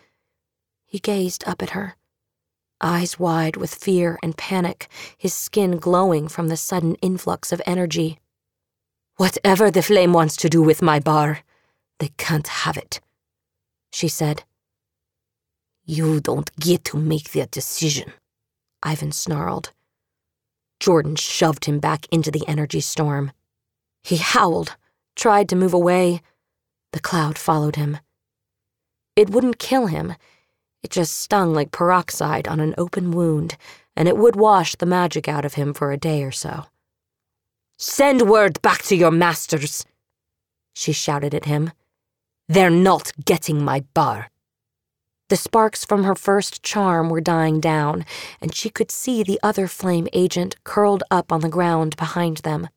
He 0.85 0.99
gazed 0.99 1.45
up 1.47 1.63
at 1.63 1.71
her, 1.71 1.95
eyes 2.81 3.17
wide 3.17 3.57
with 3.57 3.73
fear 3.73 4.19
and 4.25 4.37
panic, 4.37 4.89
his 5.17 5.33
skin 5.33 5.77
glowing 5.77 6.27
from 6.27 6.49
the 6.49 6.57
sudden 6.57 6.97
influx 6.97 7.53
of 7.53 7.63
energy. 7.65 8.19
Whatever 9.17 9.71
the 9.71 9.83
flame 9.83 10.13
wants 10.13 10.35
to 10.39 10.49
do 10.49 10.63
with 10.63 10.83
my 10.83 10.99
bar, 10.99 11.45
they 12.01 12.11
can't 12.17 12.49
have 12.49 12.77
it, 12.77 13.01
she 13.93 14.09
said. 14.09 14.43
You 15.85 16.19
don't 16.19 16.51
get 16.57 16.83
to 16.87 16.97
make 16.97 17.31
that 17.35 17.53
decision, 17.53 18.13
Ivan 18.83 19.13
snarled. 19.13 19.71
Jordan 20.81 21.17
shoved 21.17 21.65
him 21.65 21.79
back 21.79 22.07
into 22.11 22.31
the 22.31 22.47
energy 22.47 22.81
storm. 22.81 23.33
He 24.03 24.17
howled, 24.17 24.77
tried 25.17 25.49
to 25.49 25.57
move 25.57 25.75
away. 25.75 26.21
The 26.93 27.01
cloud 27.01 27.39
followed 27.39 27.77
him. 27.77 27.99
It 29.17 29.31
wouldn't 29.31 29.59
kill 29.59 29.87
him. 29.87 30.15
It 30.83 30.91
just 30.91 31.17
stung 31.17 31.55
like 31.55 31.71
peroxide 31.71 32.47
on 32.47 32.61
an 32.61 32.75
open 32.77 33.13
wound, 33.13 33.57
and 33.97 34.09
it 34.09 34.17
would 34.17 34.37
wash 34.37 34.75
the 34.75 34.87
magic 34.87 35.29
out 35.29 35.45
of 35.45 35.55
him 35.55 35.73
for 35.73 35.93
a 35.93 35.97
day 35.97 36.23
or 36.23 36.33
so. 36.33 36.65
Send 37.79 38.29
word 38.29 38.61
back 38.63 38.83
to 38.85 38.97
your 38.97 39.11
masters, 39.11 39.85
she 40.75 40.93
shouted 40.93 41.35
at 41.35 41.47
him. 41.47 41.73
They're 42.49 42.71
not 42.71 43.13
getting 43.25 43.65
my 43.65 43.81
bar. 43.95 44.31
The 45.35 45.39
sparks 45.39 45.85
from 45.85 46.05
her 46.05 46.15
first 46.15 46.63
charm 46.63 47.11
were 47.11 47.21
dying 47.21 47.59
down, 47.59 48.07
and 48.41 48.55
she 48.55 48.71
could 48.71 48.93
see 48.93 49.25
the 49.25 49.41
other 49.43 49.67
flame 49.67 50.07
agent 50.13 50.55
curled 50.63 51.03
up 51.11 51.33
on 51.33 51.41
the 51.41 51.49
ground 51.49 51.97
behind 51.97 52.37
them, 52.37 52.69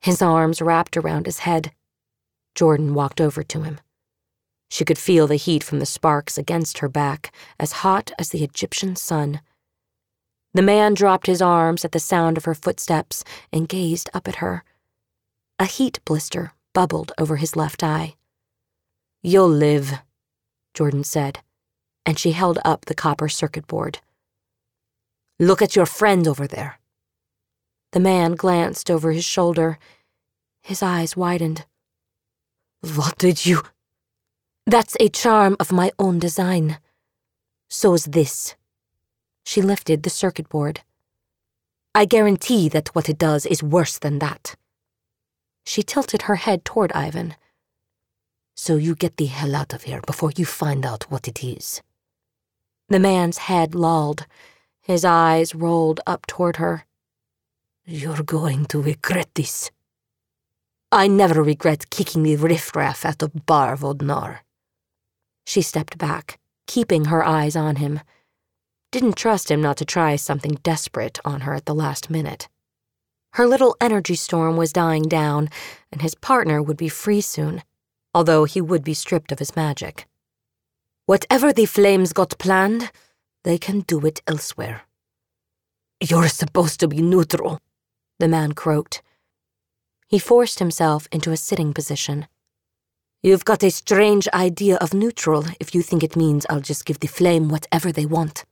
his 0.00 0.22
arms 0.22 0.62
wrapped 0.62 0.96
around 0.96 1.26
his 1.26 1.40
head. 1.40 1.72
Jordan 2.54 2.94
walked 2.94 3.20
over 3.20 3.42
to 3.42 3.62
him. 3.62 3.80
She 4.70 4.84
could 4.84 4.96
feel 4.96 5.26
the 5.26 5.34
heat 5.34 5.64
from 5.64 5.80
the 5.80 5.86
sparks 5.86 6.38
against 6.38 6.78
her 6.78 6.88
back, 6.88 7.34
as 7.58 7.82
hot 7.82 8.12
as 8.16 8.28
the 8.28 8.44
Egyptian 8.44 8.94
sun. 8.94 9.40
The 10.52 10.62
man 10.62 10.94
dropped 10.94 11.26
his 11.26 11.42
arms 11.42 11.84
at 11.84 11.90
the 11.90 11.98
sound 11.98 12.36
of 12.36 12.44
her 12.44 12.54
footsteps 12.54 13.24
and 13.52 13.68
gazed 13.68 14.08
up 14.14 14.28
at 14.28 14.36
her. 14.36 14.62
A 15.58 15.64
heat 15.64 15.98
blister 16.04 16.52
bubbled 16.74 17.10
over 17.18 17.38
his 17.38 17.56
left 17.56 17.82
eye. 17.82 18.14
You'll 19.20 19.48
live, 19.48 19.94
Jordan 20.74 21.02
said, 21.02 21.40
and 22.06 22.18
she 22.18 22.32
held 22.32 22.58
up 22.64 22.84
the 22.84 22.94
copper 22.94 23.28
circuit 23.28 23.66
board. 23.66 23.98
Look 25.38 25.62
at 25.62 25.74
your 25.74 25.86
friend 25.86 26.28
over 26.28 26.46
there. 26.46 26.78
The 27.92 28.00
man 28.00 28.34
glanced 28.34 28.90
over 28.90 29.12
his 29.12 29.24
shoulder. 29.24 29.78
His 30.62 30.82
eyes 30.82 31.16
widened. 31.16 31.64
What 32.80 33.18
did 33.18 33.46
you? 33.46 33.62
That's 34.66 34.96
a 35.00 35.08
charm 35.08 35.56
of 35.60 35.72
my 35.72 35.90
own 35.98 36.18
design. 36.18 36.78
So's 37.68 38.04
this. 38.04 38.54
She 39.44 39.62
lifted 39.62 40.02
the 40.02 40.10
circuit 40.10 40.48
board. 40.48 40.80
I 41.94 42.04
guarantee 42.04 42.68
that 42.70 42.94
what 42.94 43.08
it 43.08 43.18
does 43.18 43.46
is 43.46 43.62
worse 43.62 43.98
than 43.98 44.18
that. 44.18 44.56
She 45.64 45.82
tilted 45.82 46.22
her 46.22 46.36
head 46.36 46.64
toward 46.64 46.92
Ivan. 46.92 47.36
So 48.56 48.76
you 48.76 48.94
get 48.94 49.16
the 49.16 49.26
hell 49.26 49.54
out 49.54 49.72
of 49.72 49.84
here 49.84 50.00
before 50.06 50.32
you 50.36 50.44
find 50.44 50.84
out 50.84 51.10
what 51.10 51.28
it 51.28 51.44
is. 51.44 51.82
The 52.94 53.00
man's 53.00 53.38
head 53.38 53.74
lolled. 53.74 54.24
His 54.80 55.04
eyes 55.04 55.52
rolled 55.52 56.00
up 56.06 56.26
toward 56.26 56.58
her. 56.58 56.84
You're 57.84 58.22
going 58.22 58.66
to 58.66 58.80
regret 58.80 59.30
this. 59.34 59.72
I 60.92 61.08
never 61.08 61.42
regret 61.42 61.90
kicking 61.90 62.22
the 62.22 62.36
riffraff 62.36 63.04
out 63.04 63.20
of 63.20 63.46
Bar 63.46 63.76
Vodnar. 63.76 64.44
She 65.44 65.60
stepped 65.60 65.98
back, 65.98 66.38
keeping 66.68 67.06
her 67.06 67.24
eyes 67.24 67.56
on 67.56 67.76
him 67.82 67.98
didn't 68.92 69.16
trust 69.16 69.50
him 69.50 69.60
not 69.60 69.76
to 69.78 69.84
try 69.84 70.14
something 70.14 70.60
desperate 70.62 71.18
on 71.24 71.40
her 71.40 71.52
at 71.52 71.66
the 71.66 71.74
last 71.74 72.10
minute. 72.10 72.48
Her 73.32 73.48
little 73.48 73.74
energy 73.80 74.14
storm 74.14 74.56
was 74.56 74.72
dying 74.72 75.08
down, 75.08 75.50
and 75.90 76.00
his 76.00 76.14
partner 76.14 76.62
would 76.62 76.76
be 76.76 76.88
free 76.88 77.20
soon, 77.20 77.64
although 78.14 78.44
he 78.44 78.60
would 78.60 78.84
be 78.84 78.94
stripped 78.94 79.32
of 79.32 79.40
his 79.40 79.56
magic. 79.56 80.06
Whatever 81.06 81.52
the 81.52 81.66
flames 81.66 82.12
got 82.12 82.38
planned, 82.38 82.90
they 83.44 83.58
can 83.58 83.80
do 83.80 84.06
it 84.06 84.22
elsewhere. 84.26 84.82
You're 86.00 86.28
supposed 86.28 86.80
to 86.80 86.88
be 86.88 87.02
neutral, 87.02 87.60
the 88.18 88.28
man 88.28 88.52
croaked. 88.52 89.02
He 90.08 90.18
forced 90.18 90.60
himself 90.60 91.06
into 91.12 91.30
a 91.30 91.36
sitting 91.36 91.74
position. 91.74 92.26
You've 93.22 93.44
got 93.44 93.62
a 93.62 93.70
strange 93.70 94.28
idea 94.32 94.76
of 94.76 94.94
neutral 94.94 95.44
if 95.60 95.74
you 95.74 95.82
think 95.82 96.02
it 96.02 96.16
means 96.16 96.46
I'll 96.48 96.60
just 96.60 96.84
give 96.84 97.00
the 97.00 97.06
flame 97.06 97.48
whatever 97.48 97.92
they 97.92 98.06
want. 98.06 98.44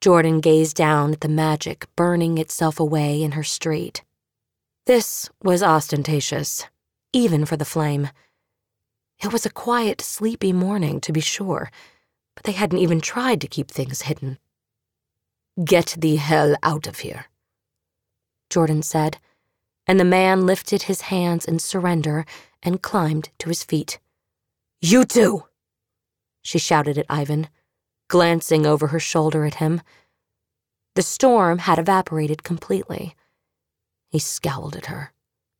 Jordan 0.00 0.40
gazed 0.40 0.76
down 0.76 1.12
at 1.12 1.20
the 1.20 1.28
magic 1.28 1.86
burning 1.94 2.38
itself 2.38 2.80
away 2.80 3.22
in 3.22 3.32
her 3.32 3.44
street. 3.44 4.02
This 4.86 5.28
was 5.42 5.62
ostentatious, 5.62 6.64
even 7.12 7.44
for 7.44 7.58
the 7.58 7.66
flame. 7.66 8.08
It 9.22 9.32
was 9.32 9.44
a 9.44 9.50
quiet, 9.50 10.00
sleepy 10.00 10.52
morning, 10.52 11.00
to 11.02 11.12
be 11.12 11.20
sure, 11.20 11.70
but 12.34 12.44
they 12.44 12.52
hadn't 12.52 12.78
even 12.78 13.00
tried 13.00 13.40
to 13.42 13.48
keep 13.48 13.70
things 13.70 14.02
hidden. 14.02 14.38
Get 15.62 15.94
the 15.98 16.16
hell 16.16 16.56
out 16.62 16.86
of 16.86 17.00
here, 17.00 17.26
Jordan 18.48 18.82
said, 18.82 19.18
and 19.86 20.00
the 20.00 20.04
man 20.04 20.46
lifted 20.46 20.84
his 20.84 21.02
hands 21.02 21.44
in 21.44 21.58
surrender 21.58 22.24
and 22.62 22.80
climbed 22.82 23.28
to 23.40 23.48
his 23.48 23.62
feet. 23.62 23.98
You 24.80 25.04
too, 25.04 25.44
she 26.42 26.58
shouted 26.58 26.96
at 26.96 27.06
Ivan, 27.10 27.48
glancing 28.08 28.64
over 28.64 28.88
her 28.88 29.00
shoulder 29.00 29.44
at 29.44 29.56
him. 29.56 29.82
The 30.94 31.02
storm 31.02 31.58
had 31.58 31.78
evaporated 31.78 32.42
completely. 32.42 33.14
He 34.08 34.18
scowled 34.18 34.76
at 34.76 34.86
her, 34.86 35.12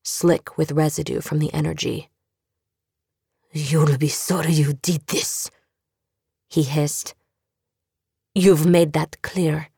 slick 0.02 0.56
with 0.56 0.72
residue 0.72 1.20
from 1.20 1.38
the 1.38 1.52
energy. 1.52 2.08
You'll 3.52 3.98
be 3.98 4.08
sorry 4.08 4.52
you 4.52 4.74
did 4.74 5.06
this, 5.08 5.50
he 6.48 6.62
hissed. 6.62 7.14
You've 8.32 8.64
made 8.64 8.92
that 8.92 9.20
clear. 9.22 9.68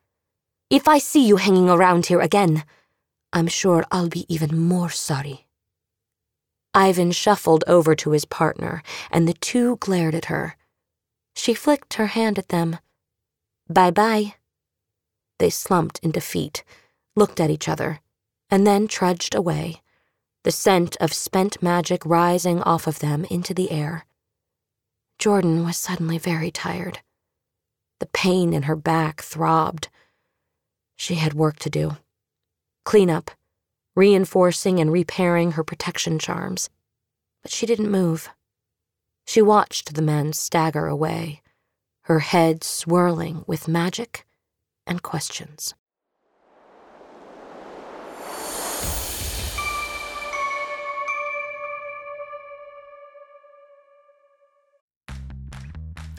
If 0.68 0.86
I 0.86 0.98
see 0.98 1.26
you 1.26 1.36
hanging 1.36 1.70
around 1.70 2.06
here 2.06 2.20
again, 2.20 2.64
I'm 3.32 3.46
sure 3.46 3.84
I'll 3.90 4.10
be 4.10 4.26
even 4.32 4.58
more 4.58 4.90
sorry. 4.90 5.46
Ivan 6.74 7.12
shuffled 7.12 7.64
over 7.66 7.94
to 7.94 8.10
his 8.10 8.26
partner, 8.26 8.82
and 9.10 9.26
the 9.26 9.34
two 9.34 9.76
glared 9.76 10.14
at 10.14 10.26
her. 10.26 10.56
She 11.34 11.54
flicked 11.54 11.94
her 11.94 12.08
hand 12.08 12.38
at 12.38 12.48
them. 12.48 12.78
Bye 13.68 13.90
bye. 13.90 14.34
They 15.38 15.48
slumped 15.48 15.98
in 16.02 16.10
defeat, 16.10 16.62
looked 17.16 17.40
at 17.40 17.50
each 17.50 17.68
other, 17.68 18.00
and 18.50 18.66
then 18.66 18.86
trudged 18.86 19.34
away, 19.34 19.80
the 20.44 20.50
scent 20.50 20.96
of 21.00 21.12
spent 21.12 21.62
magic 21.62 22.04
rising 22.04 22.60
off 22.62 22.86
of 22.86 22.98
them 22.98 23.24
into 23.26 23.54
the 23.54 23.70
air. 23.70 24.04
Jordan 25.18 25.64
was 25.64 25.76
suddenly 25.76 26.18
very 26.18 26.50
tired. 26.50 27.00
The 28.00 28.06
pain 28.06 28.52
in 28.52 28.64
her 28.64 28.74
back 28.74 29.22
throbbed. 29.22 29.88
She 30.96 31.14
had 31.16 31.34
work 31.34 31.58
to 31.60 31.70
do 31.70 31.96
clean 32.84 33.08
up, 33.08 33.30
reinforcing 33.94 34.80
and 34.80 34.92
repairing 34.92 35.52
her 35.52 35.62
protection 35.62 36.18
charms. 36.18 36.68
But 37.42 37.52
she 37.52 37.64
didn't 37.64 37.90
move. 37.90 38.28
She 39.24 39.40
watched 39.40 39.94
the 39.94 40.02
men 40.02 40.32
stagger 40.32 40.86
away, 40.86 41.42
her 42.02 42.18
head 42.18 42.64
swirling 42.64 43.44
with 43.46 43.68
magic 43.68 44.26
and 44.84 45.02
questions. 45.02 45.74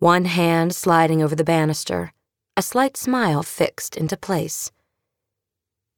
one 0.00 0.24
hand 0.24 0.74
sliding 0.74 1.22
over 1.22 1.34
the 1.34 1.44
banister, 1.44 2.14
a 2.56 2.62
slight 2.62 2.96
smile 2.96 3.42
fixed 3.42 3.98
into 3.98 4.16
place. 4.16 4.72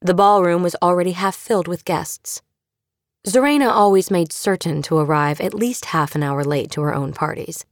The 0.00 0.12
ballroom 0.12 0.60
was 0.64 0.74
already 0.82 1.12
half 1.12 1.36
filled 1.36 1.68
with 1.68 1.84
guests. 1.84 2.42
Zorena 3.24 3.70
always 3.70 4.10
made 4.10 4.32
certain 4.32 4.82
to 4.82 4.98
arrive 4.98 5.40
at 5.40 5.54
least 5.54 5.86
half 5.86 6.16
an 6.16 6.24
hour 6.24 6.42
late 6.42 6.72
to 6.72 6.82
her 6.82 6.92
own 6.92 7.12
parties. 7.12 7.64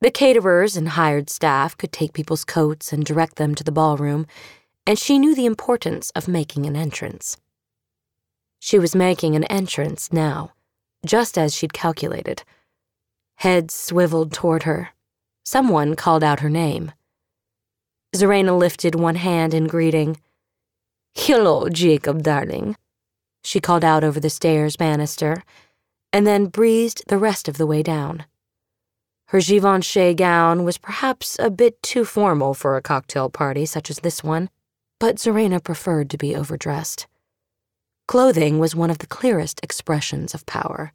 The 0.00 0.10
caterers 0.10 0.74
and 0.74 0.88
hired 0.88 1.28
staff 1.28 1.76
could 1.76 1.92
take 1.92 2.14
people's 2.14 2.46
coats 2.46 2.90
and 2.90 3.04
direct 3.04 3.36
them 3.36 3.54
to 3.54 3.62
the 3.62 3.70
ballroom, 3.70 4.26
and 4.86 4.98
she 4.98 5.18
knew 5.18 5.34
the 5.34 5.44
importance 5.44 6.10
of 6.16 6.28
making 6.28 6.64
an 6.64 6.76
entrance. 6.76 7.36
She 8.58 8.78
was 8.78 8.96
making 8.96 9.36
an 9.36 9.44
entrance 9.44 10.10
now, 10.10 10.52
just 11.04 11.36
as 11.36 11.54
she'd 11.54 11.74
calculated. 11.74 12.42
Heads 13.34 13.74
swiveled 13.74 14.32
toward 14.32 14.62
her. 14.62 14.94
Someone 15.50 15.96
called 15.96 16.22
out 16.22 16.40
her 16.40 16.50
name. 16.50 16.92
Zorena 18.14 18.54
lifted 18.58 18.94
one 18.94 19.14
hand 19.14 19.54
in 19.54 19.66
greeting. 19.66 20.20
Hello, 21.14 21.70
Jacob, 21.70 22.22
darling, 22.22 22.76
she 23.42 23.58
called 23.58 23.82
out 23.82 24.04
over 24.04 24.20
the 24.20 24.28
stairs 24.28 24.76
banister, 24.76 25.42
and 26.12 26.26
then 26.26 26.48
breezed 26.48 27.02
the 27.08 27.16
rest 27.16 27.48
of 27.48 27.56
the 27.56 27.66
way 27.66 27.82
down. 27.82 28.26
Her 29.28 29.40
Givenchy 29.40 30.12
gown 30.12 30.64
was 30.64 30.76
perhaps 30.76 31.38
a 31.38 31.48
bit 31.48 31.82
too 31.82 32.04
formal 32.04 32.52
for 32.52 32.76
a 32.76 32.82
cocktail 32.82 33.30
party 33.30 33.64
such 33.64 33.88
as 33.88 34.00
this 34.00 34.22
one, 34.22 34.50
but 35.00 35.16
Zorena 35.16 35.64
preferred 35.64 36.10
to 36.10 36.18
be 36.18 36.36
overdressed. 36.36 37.06
Clothing 38.06 38.58
was 38.58 38.76
one 38.76 38.90
of 38.90 38.98
the 38.98 39.06
clearest 39.06 39.60
expressions 39.62 40.34
of 40.34 40.44
power, 40.44 40.92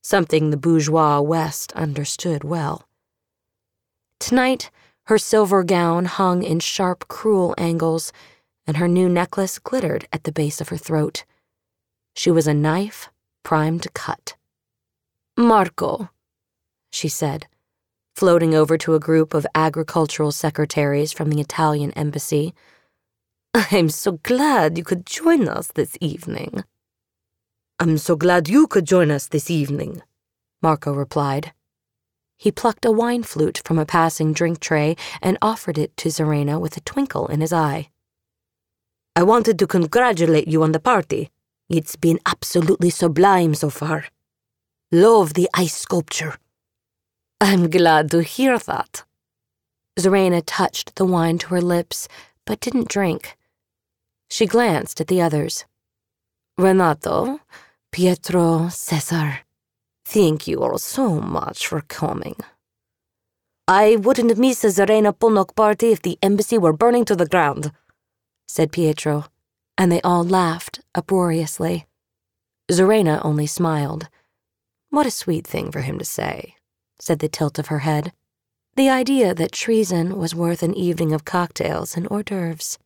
something 0.00 0.50
the 0.50 0.56
bourgeois 0.56 1.20
West 1.20 1.72
understood 1.72 2.44
well. 2.44 2.86
Tonight, 4.20 4.70
her 5.04 5.18
silver 5.18 5.64
gown 5.64 6.04
hung 6.04 6.44
in 6.44 6.60
sharp, 6.60 7.08
cruel 7.08 7.54
angles, 7.58 8.12
and 8.66 8.76
her 8.76 8.86
new 8.86 9.08
necklace 9.08 9.58
glittered 9.58 10.06
at 10.12 10.22
the 10.24 10.30
base 10.30 10.60
of 10.60 10.68
her 10.68 10.76
throat. 10.76 11.24
She 12.14 12.30
was 12.30 12.46
a 12.46 12.54
knife 12.54 13.08
primed 13.42 13.82
to 13.82 13.90
cut. 13.90 14.36
Marco, 15.36 16.10
she 16.92 17.08
said, 17.08 17.48
floating 18.14 18.54
over 18.54 18.76
to 18.76 18.94
a 18.94 19.00
group 19.00 19.32
of 19.32 19.46
agricultural 19.54 20.30
secretaries 20.30 21.12
from 21.12 21.30
the 21.30 21.40
Italian 21.40 21.90
embassy. 21.92 22.54
I'm 23.54 23.88
so 23.88 24.12
glad 24.22 24.76
you 24.76 24.84
could 24.84 25.06
join 25.06 25.48
us 25.48 25.68
this 25.68 25.96
evening. 26.00 26.62
I'm 27.78 27.96
so 27.96 28.14
glad 28.14 28.48
you 28.48 28.66
could 28.66 28.84
join 28.84 29.10
us 29.10 29.26
this 29.26 29.50
evening, 29.50 30.02
Marco 30.60 30.92
replied. 30.92 31.52
He 32.40 32.50
plucked 32.50 32.86
a 32.86 32.90
wine 32.90 33.22
flute 33.22 33.60
from 33.66 33.78
a 33.78 33.84
passing 33.84 34.32
drink 34.32 34.60
tray 34.60 34.96
and 35.20 35.36
offered 35.42 35.76
it 35.76 35.94
to 35.98 36.08
Zarena 36.08 36.58
with 36.58 36.74
a 36.74 36.80
twinkle 36.80 37.26
in 37.26 37.42
his 37.42 37.52
eye. 37.52 37.90
I 39.14 39.24
wanted 39.24 39.58
to 39.58 39.66
congratulate 39.66 40.48
you 40.48 40.62
on 40.62 40.72
the 40.72 40.80
party. 40.80 41.30
It's 41.68 41.96
been 41.96 42.18
absolutely 42.24 42.88
sublime 42.88 43.54
so 43.54 43.68
far. 43.68 44.06
Love 44.90 45.34
the 45.34 45.50
ice 45.52 45.76
sculpture. 45.76 46.36
I'm 47.42 47.68
glad 47.68 48.10
to 48.12 48.22
hear 48.22 48.58
that. 48.58 49.04
Zarena 49.98 50.42
touched 50.46 50.96
the 50.96 51.04
wine 51.04 51.36
to 51.40 51.48
her 51.48 51.60
lips, 51.60 52.08
but 52.46 52.60
didn't 52.60 52.88
drink. 52.88 53.36
She 54.30 54.46
glanced 54.46 54.98
at 54.98 55.08
the 55.08 55.20
others. 55.20 55.66
Renato, 56.56 57.40
Pietro, 57.92 58.68
Cesar, 58.70 59.40
thank 60.10 60.48
you 60.48 60.60
all 60.60 60.76
so 60.78 61.20
much 61.20 61.68
for 61.68 61.82
coming. 61.82 62.34
I 63.68 63.94
wouldn't 63.94 64.36
miss 64.36 64.64
a 64.64 64.66
Zarena 64.66 65.12
Polnock 65.16 65.54
party 65.54 65.92
if 65.92 66.02
the 66.02 66.18
embassy 66.20 66.58
were 66.58 66.72
burning 66.72 67.04
to 67.04 67.14
the 67.14 67.28
ground, 67.28 67.70
said 68.48 68.72
Pietro, 68.72 69.26
and 69.78 69.92
they 69.92 70.00
all 70.02 70.24
laughed 70.24 70.80
uproariously. 70.96 71.86
Zarena 72.68 73.24
only 73.24 73.46
smiled. 73.46 74.08
What 74.90 75.06
a 75.06 75.12
sweet 75.12 75.46
thing 75.46 75.70
for 75.70 75.82
him 75.82 75.98
to 76.00 76.04
say, 76.04 76.56
said 76.98 77.20
the 77.20 77.28
tilt 77.28 77.60
of 77.60 77.68
her 77.68 77.80
head. 77.80 78.12
The 78.74 78.90
idea 78.90 79.32
that 79.34 79.52
treason 79.52 80.18
was 80.18 80.34
worth 80.34 80.64
an 80.64 80.74
evening 80.74 81.12
of 81.12 81.24
cocktails 81.24 81.96
and 81.96 82.08
hors 82.08 82.24
d'oeuvres. 82.24 82.78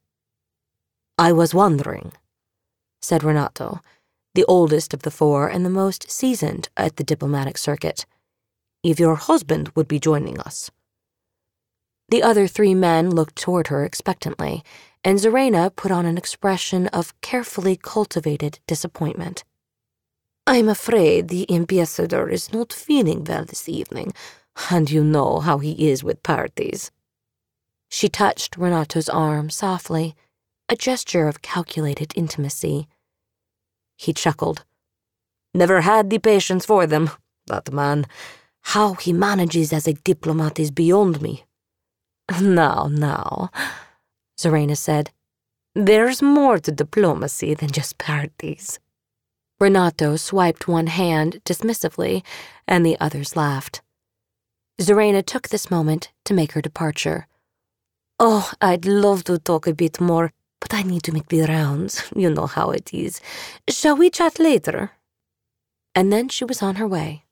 I 1.16 1.32
was 1.32 1.54
wondering, 1.54 2.12
said 3.00 3.24
Renato, 3.24 3.80
the 4.34 4.44
oldest 4.44 4.92
of 4.92 5.02
the 5.02 5.10
four 5.10 5.48
and 5.48 5.64
the 5.64 5.70
most 5.70 6.10
seasoned 6.10 6.68
at 6.76 6.96
the 6.96 7.04
diplomatic 7.04 7.56
circuit, 7.56 8.06
if 8.82 9.00
your 9.00 9.14
husband 9.14 9.70
would 9.74 9.88
be 9.88 9.98
joining 9.98 10.38
us. 10.40 10.70
The 12.08 12.22
other 12.22 12.46
three 12.46 12.74
men 12.74 13.10
looked 13.10 13.36
toward 13.36 13.68
her 13.68 13.84
expectantly, 13.84 14.62
and 15.02 15.18
Zarena 15.18 15.74
put 15.74 15.90
on 15.90 16.06
an 16.06 16.18
expression 16.18 16.88
of 16.88 17.18
carefully 17.20 17.76
cultivated 17.76 18.58
disappointment. 18.66 19.44
I'm 20.46 20.68
afraid 20.68 21.28
the 21.28 21.50
ambassador 21.50 22.28
is 22.28 22.52
not 22.52 22.72
feeling 22.72 23.24
well 23.24 23.44
this 23.44 23.68
evening, 23.68 24.12
and 24.70 24.90
you 24.90 25.02
know 25.02 25.40
how 25.40 25.58
he 25.58 25.88
is 25.88 26.04
with 26.04 26.22
parties. 26.22 26.90
She 27.88 28.08
touched 28.08 28.56
Renato's 28.58 29.08
arm 29.08 29.48
softly 29.50 30.14
a 30.68 30.76
gesture 30.76 31.28
of 31.28 31.42
calculated 31.42 32.12
intimacy. 32.16 32.88
He 33.96 34.12
chuckled. 34.12 34.64
Never 35.54 35.82
had 35.82 36.10
the 36.10 36.18
patience 36.18 36.66
for 36.66 36.86
them, 36.86 37.10
that 37.46 37.72
man. 37.72 38.06
How 38.62 38.94
he 38.94 39.12
manages 39.12 39.72
as 39.72 39.86
a 39.86 39.92
diplomat 39.92 40.58
is 40.58 40.70
beyond 40.70 41.20
me. 41.22 41.44
Now, 42.40 42.88
now, 42.90 43.50
Zarena 44.38 44.76
said. 44.76 45.10
There's 45.74 46.22
more 46.22 46.58
to 46.60 46.72
diplomacy 46.72 47.54
than 47.54 47.70
just 47.70 47.98
parties. 47.98 48.78
Renato 49.60 50.16
swiped 50.16 50.66
one 50.66 50.86
hand 50.86 51.40
dismissively, 51.44 52.22
and 52.66 52.84
the 52.84 52.98
others 53.00 53.36
laughed. 53.36 53.82
Zarena 54.80 55.24
took 55.24 55.48
this 55.48 55.70
moment 55.70 56.12
to 56.24 56.34
make 56.34 56.52
her 56.52 56.62
departure. 56.62 57.26
Oh, 58.18 58.50
I'd 58.60 58.86
love 58.86 59.24
to 59.24 59.38
talk 59.38 59.66
a 59.66 59.74
bit 59.74 60.00
more, 60.00 60.32
but 60.64 60.72
I 60.72 60.82
need 60.82 61.02
to 61.02 61.12
make 61.12 61.28
the 61.28 61.42
rounds. 61.42 62.02
You 62.16 62.30
know 62.30 62.46
how 62.46 62.70
it 62.70 62.94
is. 62.94 63.20
Shall 63.68 63.96
we 63.96 64.08
chat 64.08 64.38
later? 64.38 64.92
And 65.94 66.10
then 66.10 66.30
she 66.30 66.46
was 66.46 66.62
on 66.62 66.76
her 66.76 66.88
way, 66.88 67.24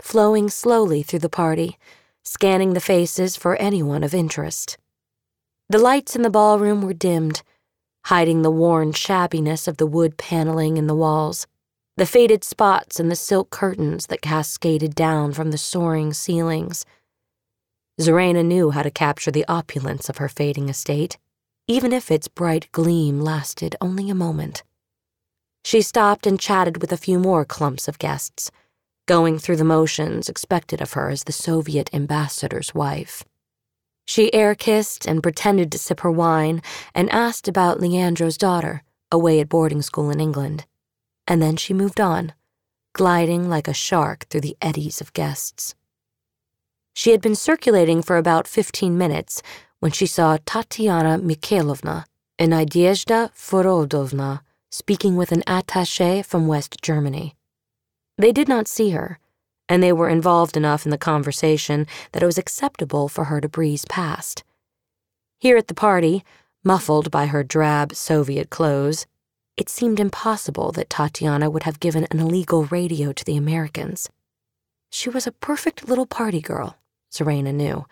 flowing 0.00 0.48
slowly 0.48 1.02
through 1.02 1.18
the 1.18 1.28
party, 1.28 1.76
scanning 2.24 2.72
the 2.72 2.80
faces 2.80 3.36
for 3.36 3.56
anyone 3.56 4.02
of 4.02 4.14
interest. 4.14 4.78
The 5.68 5.78
lights 5.78 6.16
in 6.16 6.22
the 6.22 6.30
ballroom 6.30 6.80
were 6.80 6.94
dimmed, 6.94 7.42
hiding 8.06 8.40
the 8.40 8.50
worn 8.50 8.92
shabbiness 8.92 9.68
of 9.68 9.76
the 9.76 9.86
wood 9.86 10.16
paneling 10.16 10.78
in 10.78 10.86
the 10.86 10.96
walls, 11.04 11.46
the 11.98 12.06
faded 12.06 12.42
spots 12.42 12.98
in 12.98 13.10
the 13.10 13.16
silk 13.16 13.50
curtains 13.50 14.06
that 14.06 14.22
cascaded 14.22 14.94
down 14.94 15.34
from 15.34 15.50
the 15.50 15.58
soaring 15.58 16.14
ceilings. 16.14 16.86
Zarena 18.00 18.42
knew 18.42 18.70
how 18.70 18.82
to 18.82 18.90
capture 18.90 19.30
the 19.30 19.46
opulence 19.46 20.08
of 20.08 20.16
her 20.16 20.28
fading 20.30 20.70
estate 20.70 21.18
even 21.68 21.92
if 21.92 22.10
its 22.10 22.28
bright 22.28 22.70
gleam 22.72 23.20
lasted 23.20 23.74
only 23.80 24.08
a 24.08 24.14
moment. 24.14 24.62
She 25.64 25.82
stopped 25.82 26.26
and 26.26 26.38
chatted 26.38 26.80
with 26.80 26.92
a 26.92 26.96
few 26.96 27.18
more 27.18 27.44
clumps 27.44 27.88
of 27.88 27.98
guests, 27.98 28.50
going 29.06 29.38
through 29.38 29.56
the 29.56 29.64
motions 29.64 30.28
expected 30.28 30.80
of 30.80 30.92
her 30.92 31.08
as 31.08 31.24
the 31.24 31.32
Soviet 31.32 31.90
ambassador's 31.92 32.74
wife. 32.74 33.24
She 34.06 34.32
air 34.32 34.54
kissed 34.54 35.06
and 35.06 35.22
pretended 35.22 35.72
to 35.72 35.78
sip 35.78 36.00
her 36.00 36.10
wine 36.10 36.62
and 36.94 37.10
asked 37.10 37.48
about 37.48 37.80
Leandro's 37.80 38.38
daughter, 38.38 38.84
away 39.10 39.40
at 39.40 39.48
boarding 39.48 39.82
school 39.82 40.10
in 40.10 40.20
England. 40.20 40.66
And 41.26 41.42
then 41.42 41.56
she 41.56 41.74
moved 41.74 42.00
on, 42.00 42.32
gliding 42.92 43.48
like 43.48 43.66
a 43.66 43.74
shark 43.74 44.26
through 44.28 44.42
the 44.42 44.56
eddies 44.62 45.00
of 45.00 45.12
guests. 45.12 45.74
She 46.94 47.10
had 47.10 47.20
been 47.20 47.34
circulating 47.34 48.00
for 48.00 48.16
about 48.16 48.46
15 48.46 48.96
minutes 48.96 49.42
when 49.80 49.92
she 49.92 50.06
saw 50.06 50.38
Tatiana 50.44 51.18
Mikhailovna 51.18 52.04
and 52.38 52.52
Nadezhda 52.52 53.30
Ferodovna 53.34 54.40
speaking 54.70 55.16
with 55.16 55.32
an 55.32 55.42
attaché 55.42 56.24
from 56.24 56.46
West 56.46 56.82
Germany. 56.82 57.34
They 58.18 58.32
did 58.32 58.48
not 58.48 58.68
see 58.68 58.90
her, 58.90 59.18
and 59.68 59.82
they 59.82 59.92
were 59.92 60.08
involved 60.08 60.56
enough 60.56 60.84
in 60.84 60.90
the 60.90 60.98
conversation 60.98 61.86
that 62.12 62.22
it 62.22 62.26
was 62.26 62.38
acceptable 62.38 63.08
for 63.08 63.24
her 63.24 63.40
to 63.40 63.48
breeze 63.48 63.84
past. 63.88 64.44
Here 65.38 65.56
at 65.56 65.68
the 65.68 65.74
party, 65.74 66.24
muffled 66.64 67.10
by 67.10 67.26
her 67.26 67.44
drab 67.44 67.94
Soviet 67.94 68.50
clothes, 68.50 69.06
it 69.56 69.68
seemed 69.68 70.00
impossible 70.00 70.72
that 70.72 70.90
Tatiana 70.90 71.48
would 71.50 71.62
have 71.62 71.80
given 71.80 72.06
an 72.10 72.20
illegal 72.20 72.64
radio 72.66 73.12
to 73.12 73.24
the 73.24 73.36
Americans. 73.36 74.10
She 74.90 75.08
was 75.08 75.26
a 75.26 75.32
perfect 75.32 75.88
little 75.88 76.06
party 76.06 76.40
girl, 76.40 76.76
Serena 77.10 77.52
knew 77.52 77.86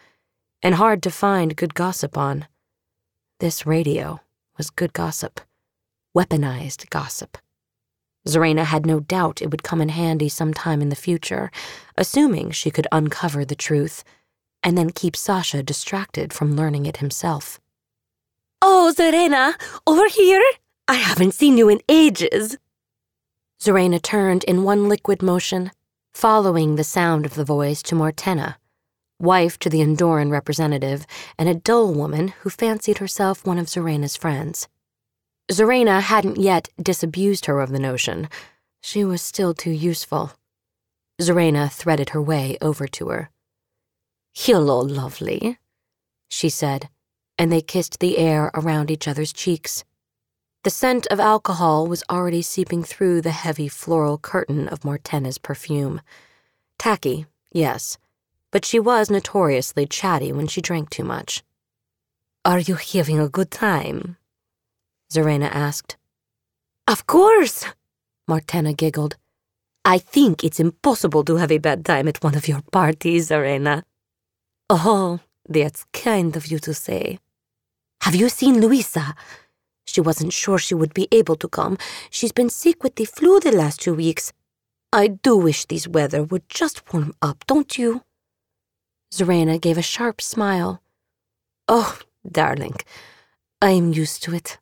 and 0.64 0.76
hard 0.76 1.02
to 1.02 1.10
find 1.10 1.54
good 1.54 1.74
gossip 1.74 2.16
on. 2.16 2.46
This 3.38 3.66
radio 3.66 4.20
was 4.56 4.70
good 4.70 4.94
gossip, 4.94 5.40
weaponized 6.16 6.88
gossip. 6.88 7.36
Zarena 8.26 8.64
had 8.64 8.86
no 8.86 8.98
doubt 8.98 9.42
it 9.42 9.50
would 9.50 9.62
come 9.62 9.82
in 9.82 9.90
handy 9.90 10.30
sometime 10.30 10.80
in 10.80 10.88
the 10.88 10.96
future, 10.96 11.50
assuming 11.98 12.50
she 12.50 12.70
could 12.70 12.86
uncover 12.90 13.44
the 13.44 13.54
truth 13.54 14.02
and 14.62 14.78
then 14.78 14.88
keep 14.88 15.14
Sasha 15.14 15.62
distracted 15.62 16.32
from 16.32 16.56
learning 16.56 16.86
it 16.86 16.96
himself. 16.96 17.60
Oh, 18.62 18.94
Zarena, 18.96 19.54
over 19.86 20.08
here? 20.08 20.42
I 20.88 20.94
haven't 20.94 21.34
seen 21.34 21.58
you 21.58 21.68
in 21.68 21.82
ages. 21.90 22.56
Zarena 23.60 24.00
turned 24.00 24.44
in 24.44 24.64
one 24.64 24.88
liquid 24.88 25.20
motion, 25.20 25.70
following 26.14 26.76
the 26.76 26.84
sound 26.84 27.26
of 27.26 27.34
the 27.34 27.44
voice 27.44 27.82
to 27.82 27.94
Mortena, 27.94 28.56
wife 29.18 29.58
to 29.60 29.70
the 29.70 29.80
Andorran 29.80 30.30
representative, 30.30 31.06
and 31.38 31.48
a 31.48 31.54
dull 31.54 31.92
woman 31.92 32.28
who 32.40 32.50
fancied 32.50 32.98
herself 32.98 33.46
one 33.46 33.58
of 33.58 33.66
Zarena's 33.68 34.16
friends. 34.16 34.68
Zarena 35.50 36.00
hadn't 36.00 36.38
yet 36.38 36.68
disabused 36.82 37.46
her 37.46 37.60
of 37.60 37.70
the 37.70 37.78
notion. 37.78 38.28
She 38.82 39.04
was 39.04 39.22
still 39.22 39.54
too 39.54 39.70
useful. 39.70 40.32
Zarena 41.20 41.70
threaded 41.70 42.10
her 42.10 42.22
way 42.22 42.56
over 42.60 42.86
to 42.88 43.08
her. 43.08 43.30
Hello, 44.34 44.80
lovely, 44.80 45.58
she 46.28 46.48
said, 46.48 46.88
and 47.38 47.52
they 47.52 47.60
kissed 47.60 48.00
the 48.00 48.18
air 48.18 48.50
around 48.54 48.90
each 48.90 49.06
other's 49.06 49.32
cheeks. 49.32 49.84
The 50.64 50.70
scent 50.70 51.06
of 51.08 51.20
alcohol 51.20 51.86
was 51.86 52.02
already 52.10 52.42
seeping 52.42 52.82
through 52.82 53.20
the 53.20 53.30
heavy 53.30 53.68
floral 53.68 54.18
curtain 54.18 54.66
of 54.66 54.80
Mortena's 54.80 55.38
perfume. 55.38 56.00
Tacky, 56.78 57.26
yes, 57.52 57.98
but 58.54 58.64
she 58.64 58.78
was 58.78 59.10
notoriously 59.10 59.84
chatty 59.84 60.30
when 60.30 60.46
she 60.46 60.60
drank 60.60 60.88
too 60.88 61.02
much. 61.02 61.42
Are 62.44 62.60
you 62.60 62.76
having 62.76 63.18
a 63.18 63.28
good 63.28 63.50
time? 63.50 64.16
Zarena 65.12 65.50
asked. 65.52 65.96
Of 66.86 67.04
course, 67.04 67.64
Mortena 68.28 68.72
giggled. 68.72 69.16
I 69.84 69.98
think 69.98 70.44
it's 70.44 70.60
impossible 70.60 71.24
to 71.24 71.34
have 71.34 71.50
a 71.50 71.58
bad 71.58 71.84
time 71.84 72.06
at 72.06 72.22
one 72.22 72.36
of 72.36 72.46
your 72.46 72.62
parties, 72.70 73.30
Zarena. 73.30 73.82
Oh, 74.70 75.18
that's 75.48 75.84
kind 75.92 76.36
of 76.36 76.46
you 76.46 76.60
to 76.60 76.74
say. 76.74 77.18
Have 78.02 78.14
you 78.14 78.28
seen 78.28 78.60
Luisa? 78.60 79.16
She 79.84 80.00
wasn't 80.00 80.32
sure 80.32 80.58
she 80.58 80.76
would 80.76 80.94
be 80.94 81.08
able 81.10 81.34
to 81.36 81.48
come. 81.48 81.76
She's 82.08 82.30
been 82.30 82.50
sick 82.50 82.84
with 82.84 82.94
the 82.94 83.04
flu 83.04 83.40
the 83.40 83.50
last 83.50 83.80
two 83.80 83.94
weeks. 83.94 84.32
I 84.92 85.08
do 85.08 85.36
wish 85.36 85.64
this 85.64 85.88
weather 85.88 86.22
would 86.22 86.48
just 86.48 86.92
warm 86.92 87.14
up, 87.20 87.44
don't 87.48 87.76
you? 87.76 88.04
Zarena 89.14 89.60
gave 89.60 89.78
a 89.78 89.82
sharp 89.82 90.20
smile. 90.20 90.82
Oh, 91.68 91.98
darling, 92.30 92.76
I 93.62 93.70
am 93.70 93.92
used 93.92 94.22
to 94.24 94.34
it. 94.34 94.58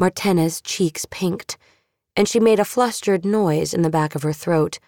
Mortena's 0.00 0.60
cheeks 0.60 1.04
pinked, 1.10 1.58
and 2.16 2.26
she 2.28 2.40
made 2.40 2.60
a 2.60 2.64
flustered 2.64 3.24
noise 3.24 3.74
in 3.74 3.82
the 3.82 3.90
back 3.90 4.14
of 4.14 4.22
her 4.22 4.32
throat. 4.32 4.78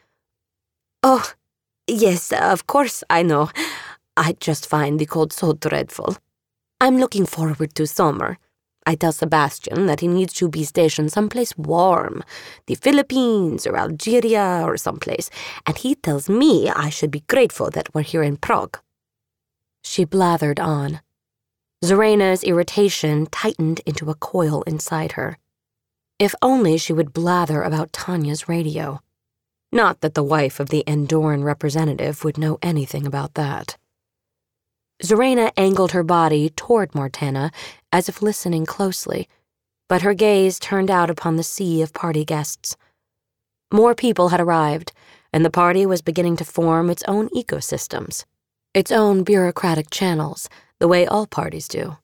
Oh, 1.03 1.33
Yes, 1.93 2.31
of 2.31 2.69
course, 2.69 3.03
I 3.11 3.25
know. 3.25 3.51
I 4.17 4.37
just 4.39 4.69
find 4.69 5.01
the 5.01 5.07
cold 5.07 5.33
so 5.33 5.55
dreadful. 5.55 6.17
I'm 6.81 6.99
looking 6.99 7.27
forward 7.27 7.75
to 7.75 7.87
summer. 7.87 8.39
I 8.87 8.95
tell 8.95 9.13
Sebastian 9.13 9.87
that 9.87 10.01
he 10.01 10.09
needs 10.09 10.33
to 10.35 10.49
be 10.49 10.65
stationed 10.65 11.13
someplace 11.13 11.57
warm, 11.57 12.23
the 12.67 12.75
Philippines 12.75 13.67
or 13.67 13.77
Algeria 13.77 14.63
or 14.65 14.77
someplace, 14.77 15.31
and 15.67 15.77
he 15.77 15.95
tells 15.95 16.29
me 16.29 16.71
I 16.71 16.89
should 16.89 17.11
be 17.11 17.25
grateful 17.29 17.71
that 17.71 17.95
we're 17.95 18.03
here 18.03 18.23
in 18.23 18.37
Prague. 18.37 18.79
She 19.83 20.05
blathered 20.05 20.59
on. 20.59 21.01
Zorena's 21.85 22.45
irritation 22.45 23.27
tightened 23.27 23.81
into 23.87 24.11
a 24.11 24.15
coil 24.15 24.63
inside 24.63 25.13
her. 25.13 25.39
If 26.19 26.35
only 26.43 26.77
she 26.77 26.93
would 26.93 27.15
blather 27.15 27.63
about 27.63 27.93
Tanya's 27.93 28.49
radio. 28.49 29.01
Not 29.73 30.01
that 30.01 30.15
the 30.15 30.23
wife 30.23 30.61
of 30.61 30.69
the 30.69 30.85
Andorran 30.87 31.45
representative 31.45 32.25
would 32.25 32.37
know 32.37 32.59
anything 32.61 33.07
about 33.07 33.35
that. 33.35 33.77
Zorena 35.03 35.51
angled 35.57 35.93
her 35.93 36.03
body 36.03 36.51
toward 36.51 36.93
Martena 36.93 37.51
as 37.93 38.09
if 38.09 38.23
listening 38.23 38.67
closely, 38.67 39.29
but 39.89 40.03
her 40.03 40.15
gaze 40.15 40.59
turned 40.59 40.91
out 40.91 41.11
upon 41.11 41.37
the 41.37 41.43
sea 41.43 41.83
of 41.83 41.93
party 41.93 42.25
guests. 42.25 42.77
More 43.73 43.95
people 43.95 44.29
had 44.29 44.41
arrived, 44.41 44.93
and 45.33 45.45
the 45.45 45.51
party 45.51 45.87
was 45.87 46.03
beginning 46.03 46.37
to 46.37 46.45
form 46.45 46.91
its 46.91 47.03
own 47.09 47.29
ecosystems, 47.31 48.25
its 48.75 48.93
own 48.93 49.25
bureaucratic 49.25 49.91
channels, 49.91 50.49
the 50.79 50.89
way 50.89 51.07
all 51.07 51.27
parties 51.27 51.69
do. 51.69 51.97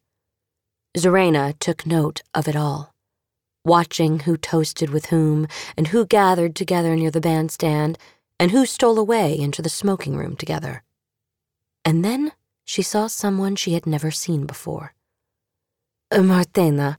Zorena 0.97 1.59
took 1.59 1.87
note 1.87 2.23
of 2.35 2.49
it 2.49 2.57
all, 2.57 2.95
watching 3.65 4.21
who 4.21 4.37
toasted 4.37 4.91
with 4.91 5.07
whom 5.07 5.47
and 5.77 5.89
who 5.89 6.07
gathered 6.07 6.57
together 6.57 6.97
near 6.97 7.11
the 7.11 7.21
bandstand 7.21 7.99
and 8.39 8.51
who 8.51 8.67
stole 8.67 8.99
away 8.99 9.39
into 9.39 9.63
the 9.63 9.69
smoking 9.69 10.17
room 10.17 10.37
together. 10.37 10.83
And 11.85 12.05
then 12.05 12.33
she 12.65 12.83
saw 12.83 13.07
someone 13.07 13.55
she 13.55 13.75
had 13.75 13.87
never 13.87 14.11
seen 14.11 14.47
before. 14.47 14.96
Martena, 16.13 16.99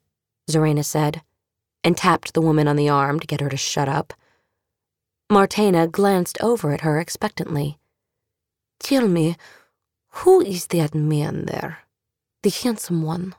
Zorena 0.49 0.83
said, 0.83 1.21
and 1.83 1.95
tapped 1.95 2.33
the 2.33 2.41
woman 2.41 2.67
on 2.67 2.75
the 2.75 2.89
arm 2.89 3.19
to 3.19 3.27
get 3.27 3.41
her 3.41 3.49
to 3.49 3.57
shut 3.57 3.87
up. 3.87 4.13
Martina 5.29 5.87
glanced 5.87 6.37
over 6.41 6.73
at 6.73 6.81
her 6.81 6.99
expectantly. 6.99 7.77
Tell 8.79 9.07
me, 9.07 9.35
who 10.09 10.41
is 10.41 10.67
that 10.67 10.95
man 10.95 11.45
there? 11.45 11.79
The 12.43 12.49
handsome 12.49 13.01
one. 13.01 13.35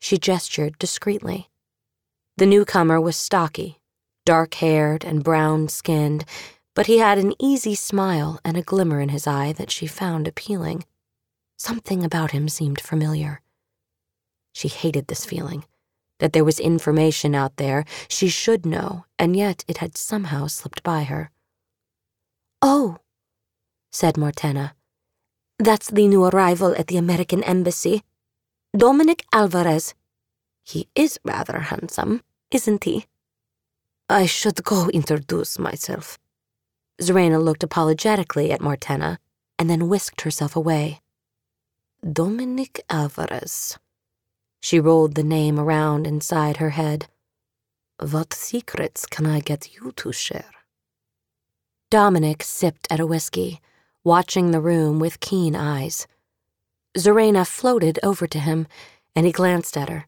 She 0.00 0.18
gestured 0.18 0.78
discreetly. 0.78 1.48
The 2.36 2.46
newcomer 2.46 3.00
was 3.00 3.16
stocky, 3.16 3.80
dark 4.24 4.54
haired 4.54 5.04
and 5.04 5.24
brown 5.24 5.68
skinned, 5.68 6.24
but 6.74 6.86
he 6.86 6.98
had 6.98 7.18
an 7.18 7.32
easy 7.38 7.74
smile 7.74 8.38
and 8.44 8.56
a 8.56 8.62
glimmer 8.62 9.00
in 9.00 9.08
his 9.08 9.26
eye 9.26 9.52
that 9.54 9.70
she 9.70 9.86
found 9.86 10.28
appealing. 10.28 10.84
Something 11.56 12.04
about 12.04 12.32
him 12.32 12.48
seemed 12.48 12.80
familiar. 12.80 13.40
She 14.56 14.68
hated 14.68 15.08
this 15.08 15.26
feeling 15.26 15.66
that 16.18 16.32
there 16.32 16.42
was 16.42 16.58
information 16.58 17.34
out 17.34 17.58
there 17.58 17.84
she 18.08 18.28
should 18.28 18.64
know, 18.64 19.04
and 19.18 19.36
yet 19.36 19.62
it 19.68 19.84
had 19.84 19.98
somehow 19.98 20.46
slipped 20.46 20.82
by 20.82 21.02
her. 21.02 21.30
Oh, 22.62 22.96
said 23.92 24.14
Martena. 24.14 24.72
That's 25.58 25.90
the 25.90 26.08
new 26.08 26.24
arrival 26.24 26.74
at 26.78 26.86
the 26.86 26.96
American 26.96 27.44
Embassy. 27.44 28.02
Dominic 28.74 29.26
Alvarez. 29.30 29.92
He 30.64 30.88
is 30.94 31.20
rather 31.22 31.58
handsome, 31.68 32.22
isn't 32.50 32.84
he? 32.84 33.04
I 34.08 34.24
should 34.24 34.64
go 34.64 34.88
introduce 34.88 35.58
myself. 35.58 36.18
Zorena 37.02 37.44
looked 37.44 37.62
apologetically 37.62 38.52
at 38.52 38.62
Martena 38.62 39.18
and 39.58 39.68
then 39.68 39.90
whisked 39.90 40.22
herself 40.22 40.56
away. 40.56 41.02
Dominic 42.00 42.80
Alvarez. 42.88 43.76
She 44.66 44.80
rolled 44.80 45.14
the 45.14 45.22
name 45.22 45.60
around 45.60 46.08
inside 46.08 46.56
her 46.56 46.70
head. 46.70 47.06
What 48.00 48.34
secrets 48.34 49.06
can 49.06 49.24
I 49.24 49.38
get 49.38 49.76
you 49.76 49.92
to 49.92 50.10
share? 50.10 50.50
Dominic 51.88 52.42
sipped 52.42 52.88
at 52.90 52.98
a 52.98 53.06
whiskey, 53.06 53.60
watching 54.02 54.50
the 54.50 54.60
room 54.60 54.98
with 54.98 55.20
keen 55.20 55.54
eyes. 55.54 56.08
Zorena 56.98 57.46
floated 57.46 58.00
over 58.02 58.26
to 58.26 58.40
him, 58.40 58.66
and 59.14 59.24
he 59.24 59.30
glanced 59.30 59.76
at 59.76 59.88
her, 59.88 60.06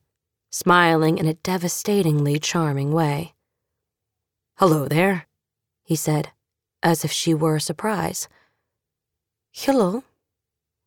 smiling 0.51 1.19
in 1.19 1.27
a 1.27 1.35
devastatingly 1.35 2.41
charming 2.41 2.91
way. 2.91 3.35
Hello 4.57 4.89
there, 4.89 5.29
he 5.85 5.95
said, 5.95 6.33
as 6.83 7.05
if 7.05 7.13
she 7.13 7.33
were 7.33 7.55
a 7.55 7.61
surprise. 7.61 8.29
Hello, 9.53 10.03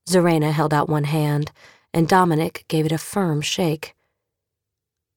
Zorena 0.10 0.51
held 0.51 0.73
out 0.73 0.89
one 0.89 1.05
hand, 1.05 1.53
and 1.93 2.08
Dominic 2.08 2.65
gave 2.67 2.86
it 2.86 2.91
a 2.91 2.97
firm 2.97 3.41
shake. 3.41 3.95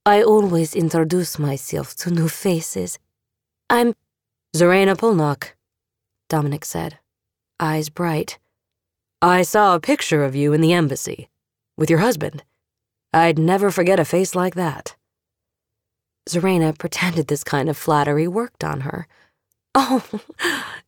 I 0.06 0.22
always 0.22 0.74
introduce 0.74 1.38
myself 1.38 1.94
to 1.96 2.10
new 2.10 2.28
faces. 2.28 2.98
I'm 3.70 3.94
Zorena 4.54 4.96
Polnock, 4.96 5.54
Dominic 6.28 6.64
said, 6.64 6.98
eyes 7.58 7.88
bright. 7.88 8.38
I 9.22 9.42
saw 9.42 9.74
a 9.74 9.80
picture 9.80 10.22
of 10.24 10.34
you 10.34 10.52
in 10.52 10.60
the 10.60 10.72
embassy, 10.72 11.28
with 11.78 11.88
your 11.88 12.00
husband. 12.00 12.44
I'd 13.12 13.38
never 13.38 13.70
forget 13.70 13.98
a 13.98 14.04
face 14.04 14.34
like 14.34 14.54
that. 14.54 14.96
Zorena 16.28 16.76
pretended 16.76 17.28
this 17.28 17.44
kind 17.44 17.68
of 17.68 17.76
flattery 17.76 18.28
worked 18.28 18.64
on 18.64 18.80
her. 18.82 19.06
Oh, 19.76 20.04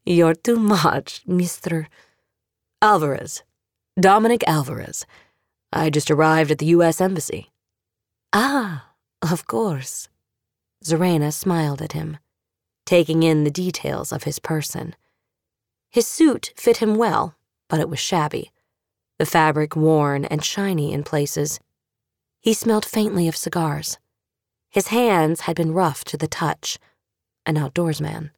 you're 0.04 0.36
too 0.36 0.60
much, 0.60 1.24
Mr. 1.26 1.88
Alvarez. 2.80 3.42
Dominic 3.98 4.44
Alvarez. 4.46 5.04
I 5.72 5.90
just 5.90 6.10
arrived 6.10 6.50
at 6.50 6.58
the 6.58 6.66
U.S. 6.66 7.00
Embassy. 7.00 7.50
Ah, 8.32 8.90
of 9.22 9.46
course. 9.46 10.08
Zorena 10.84 11.32
smiled 11.32 11.82
at 11.82 11.92
him, 11.92 12.18
taking 12.84 13.22
in 13.22 13.44
the 13.44 13.50
details 13.50 14.12
of 14.12 14.24
his 14.24 14.38
person. 14.38 14.94
His 15.90 16.06
suit 16.06 16.52
fit 16.56 16.78
him 16.78 16.96
well, 16.96 17.34
but 17.68 17.80
it 17.80 17.88
was 17.88 17.98
shabby, 17.98 18.52
the 19.18 19.26
fabric 19.26 19.74
worn 19.74 20.24
and 20.26 20.44
shiny 20.44 20.92
in 20.92 21.02
places. 21.02 21.58
He 22.40 22.52
smelled 22.52 22.84
faintly 22.84 23.26
of 23.26 23.36
cigars. 23.36 23.98
His 24.70 24.88
hands 24.88 25.40
had 25.42 25.56
been 25.56 25.72
rough 25.72 26.04
to 26.04 26.16
the 26.16 26.28
touch, 26.28 26.78
an 27.46 27.56
outdoorsman. 27.56 28.30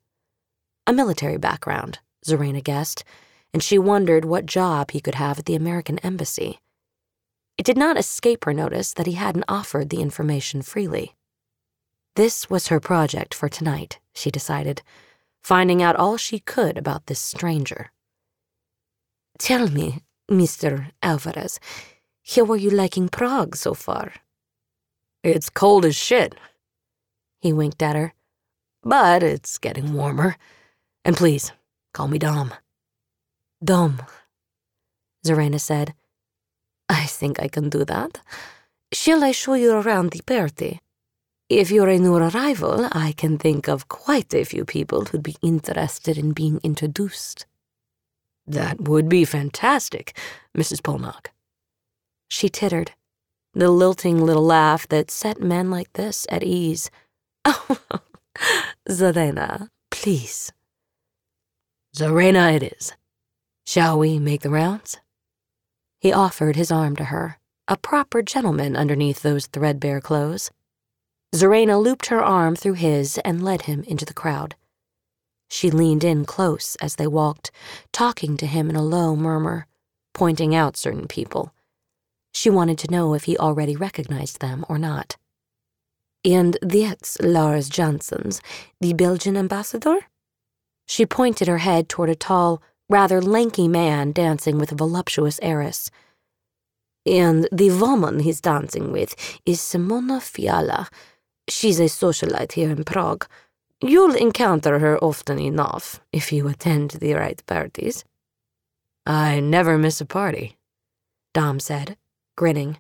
A 0.87 0.93
military 0.93 1.37
background, 1.37 1.99
Zorena 2.25 2.63
guessed, 2.63 3.05
and 3.53 3.63
she 3.63 3.79
wondered 3.79 4.25
what 4.25 4.47
job 4.47 4.93
he 4.93 5.01
could 5.01 5.17
have 5.17 5.39
at 5.39 5.47
the 5.47 5.57
American 5.57 5.99
Embassy. 5.99 6.61
It 7.59 7.67
did 7.67 7.77
not 7.77 7.99
escape 7.99 8.45
her 8.45 8.55
notice 8.55 8.93
that 8.95 9.07
he 9.07 9.15
hadn't 9.15 9.45
offered 9.49 9.91
the 9.91 10.01
information 10.01 10.63
freely. 10.63 11.17
This 12.15 12.49
was 12.49 12.69
her 12.69 12.81
project 12.81 13.35
for 13.35 13.49
tonight, 13.49 13.99
she 14.15 14.31
decided, 14.31 14.83
finding 15.43 15.83
out 15.83 15.97
all 15.97 16.17
she 16.17 16.39
could 16.39 16.79
about 16.79 17.07
this 17.07 17.19
stranger. 17.19 17.91
Tell 19.39 19.69
me, 19.69 20.05
Mr. 20.31 20.93
Alvarez, 21.03 21.59
how 22.35 22.45
are 22.45 22.57
you 22.57 22.71
liking 22.71 23.09
Prague 23.09 23.57
so 23.57 23.75
far? 23.75 24.13
It's 25.25 25.51
cold 25.51 25.85
as 25.85 25.97
shit. 25.97 26.37
He 27.41 27.53
winked 27.53 27.83
at 27.83 27.97
her. 27.97 28.15
But 28.83 29.23
it's 29.23 29.59
getting 29.59 29.95
warmer. 29.95 30.37
And 31.05 31.17
please, 31.17 31.53
call 31.93 32.09
me 32.09 32.19
Dom. 32.19 32.55
Dom, 33.65 34.03
Zorena 35.27 35.61
said. 35.61 35.95
I 36.89 37.07
think 37.07 37.41
I 37.41 37.49
can 37.49 37.69
do 37.69 37.85
that. 37.85 38.21
Shall 38.93 39.23
I 39.23 39.33
show 39.33 39.55
you 39.55 39.73
around 39.73 40.11
the 40.11 40.23
party? 40.23 40.81
If 41.49 41.71
you're 41.71 41.89
a 41.89 41.99
new 41.99 42.15
arrival, 42.17 42.89
I 42.93 43.13
can 43.13 43.39
think 43.39 43.69
of 43.69 43.89
quite 43.89 44.35
a 44.35 44.45
few 44.45 44.65
people 44.65 45.07
who'd 45.07 45.23
be 45.23 45.37
interested 45.43 46.19
in 46.19 46.33
being 46.33 46.61
introduced. 46.63 47.47
That 48.47 48.83
would 48.83 49.09
be 49.09 49.25
fantastic, 49.25 50.17
Mrs. 50.57 50.83
Polnock. 50.83 51.29
She 52.29 52.49
tittered, 52.49 52.93
the 53.55 53.71
lilting 53.71 54.21
little 54.25 54.45
laugh 54.45 54.87
that 54.89 55.11
set 55.11 55.41
men 55.41 55.71
like 55.71 55.93
this 55.95 56.27
at 56.31 56.43
ease. 56.45 56.91
Oh, 57.45 57.79
Zorena, 58.89 59.69
please. 59.91 60.53
Zorena 61.97 62.55
it 62.55 62.63
is. 62.63 62.93
Shall 63.67 63.99
we 63.99 64.19
make 64.21 64.43
the 64.43 64.51
rounds? 64.51 64.99
He 66.01 66.13
offered 66.13 66.57
his 66.57 66.71
arm 66.71 66.97
to 66.97 67.05
her, 67.05 67.39
a 67.67 67.77
proper 67.77 68.23
gentleman 68.23 68.77
underneath 68.77 69.23
those 69.23 69.47
threadbare 69.47 70.01
clothes. 70.01 70.51
Zorena 71.35 71.83
looped 71.83 72.07
her 72.07 72.23
arm 72.23 72.57
through 72.57 72.75
his 72.75 73.19
and 73.25 73.45
led 73.45 73.63
him 73.63 73.83
into 73.85 74.05
the 74.05 74.15
crowd. 74.15 74.55
She 75.51 75.71
leaned 75.71 76.05
in 76.05 76.25
close 76.25 76.77
as 76.77 76.97
they 76.97 77.07
walked, 77.07 77.51
talking 77.93 78.37
to 78.37 78.47
him 78.47 78.71
in 78.71 78.77
a 78.77 78.83
low 78.83 79.17
murmur, 79.17 79.67
pointing 80.15 80.55
out 80.55 80.77
certain 80.77 81.09
people. 81.09 81.53
She 82.33 82.51
wanted 82.51 82.79
to 82.79 82.91
know 82.91 83.15
if 83.15 83.25
he 83.25 83.37
already 83.37 83.75
recognized 83.75 84.41
them 84.41 84.65
or 84.69 84.79
not. 84.79 85.17
And 86.25 86.59
that's 86.61 87.19
Lars 87.21 87.69
Janssens, 87.69 88.41
the 88.81 88.93
Belgian 88.93 89.37
ambassador? 89.37 89.99
She 90.87 91.07
pointed 91.07 91.49
her 91.49 91.59
head 91.59 91.89
toward 91.89 92.11
a 92.11 92.15
tall, 92.15 92.63
rather 92.89 93.21
lanky 93.21 93.69
man 93.69 94.13
dancing 94.13 94.59
with 94.59 94.73
a 94.73 94.77
voluptuous 94.77 95.39
heiress. 95.43 95.91
And 97.07 97.49
the 97.53 97.71
woman 97.71 98.21
he's 98.21 98.41
dancing 98.41 98.93
with 98.93 99.15
is 99.47 99.61
Simona 99.61 100.21
Fiala. 100.21 100.89
She's 101.49 101.81
a 101.81 101.85
socialite 101.85 102.53
here 102.53 102.71
in 102.71 102.85
Prague. 102.85 103.27
You'll 103.81 104.15
encounter 104.15 104.79
her 104.81 104.99
often 104.99 105.39
enough 105.39 106.01
if 106.13 106.33
you 106.33 106.49
attend 106.49 106.91
the 106.93 107.15
right 107.15 107.45
parties. 107.47 108.05
I 109.07 109.41
never 109.41 109.79
miss 109.79 110.01
a 110.01 110.05
party, 110.05 110.59
Dom 111.33 111.61
said, 111.61 111.97
grinning. 112.37 112.79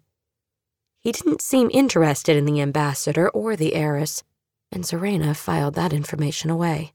He 1.00 1.12
didn't 1.12 1.40
seem 1.40 1.70
interested 1.72 2.36
in 2.36 2.44
the 2.44 2.60
ambassador 2.60 3.30
or 3.30 3.56
the 3.56 3.74
heiress, 3.74 4.24
and 4.70 4.84
Zarena 4.84 5.34
filed 5.34 5.74
that 5.74 5.92
information 5.92 6.50
away. 6.50 6.92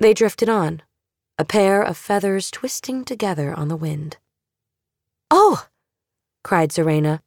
They 0.00 0.14
drifted 0.14 0.48
on, 0.48 0.82
a 1.38 1.44
pair 1.44 1.82
of 1.82 1.96
feathers 1.96 2.50
twisting 2.50 3.04
together 3.04 3.54
on 3.54 3.68
the 3.68 3.76
wind. 3.76 4.16
Oh! 5.30 5.66
cried 6.42 6.70
Zarena. 6.70 7.20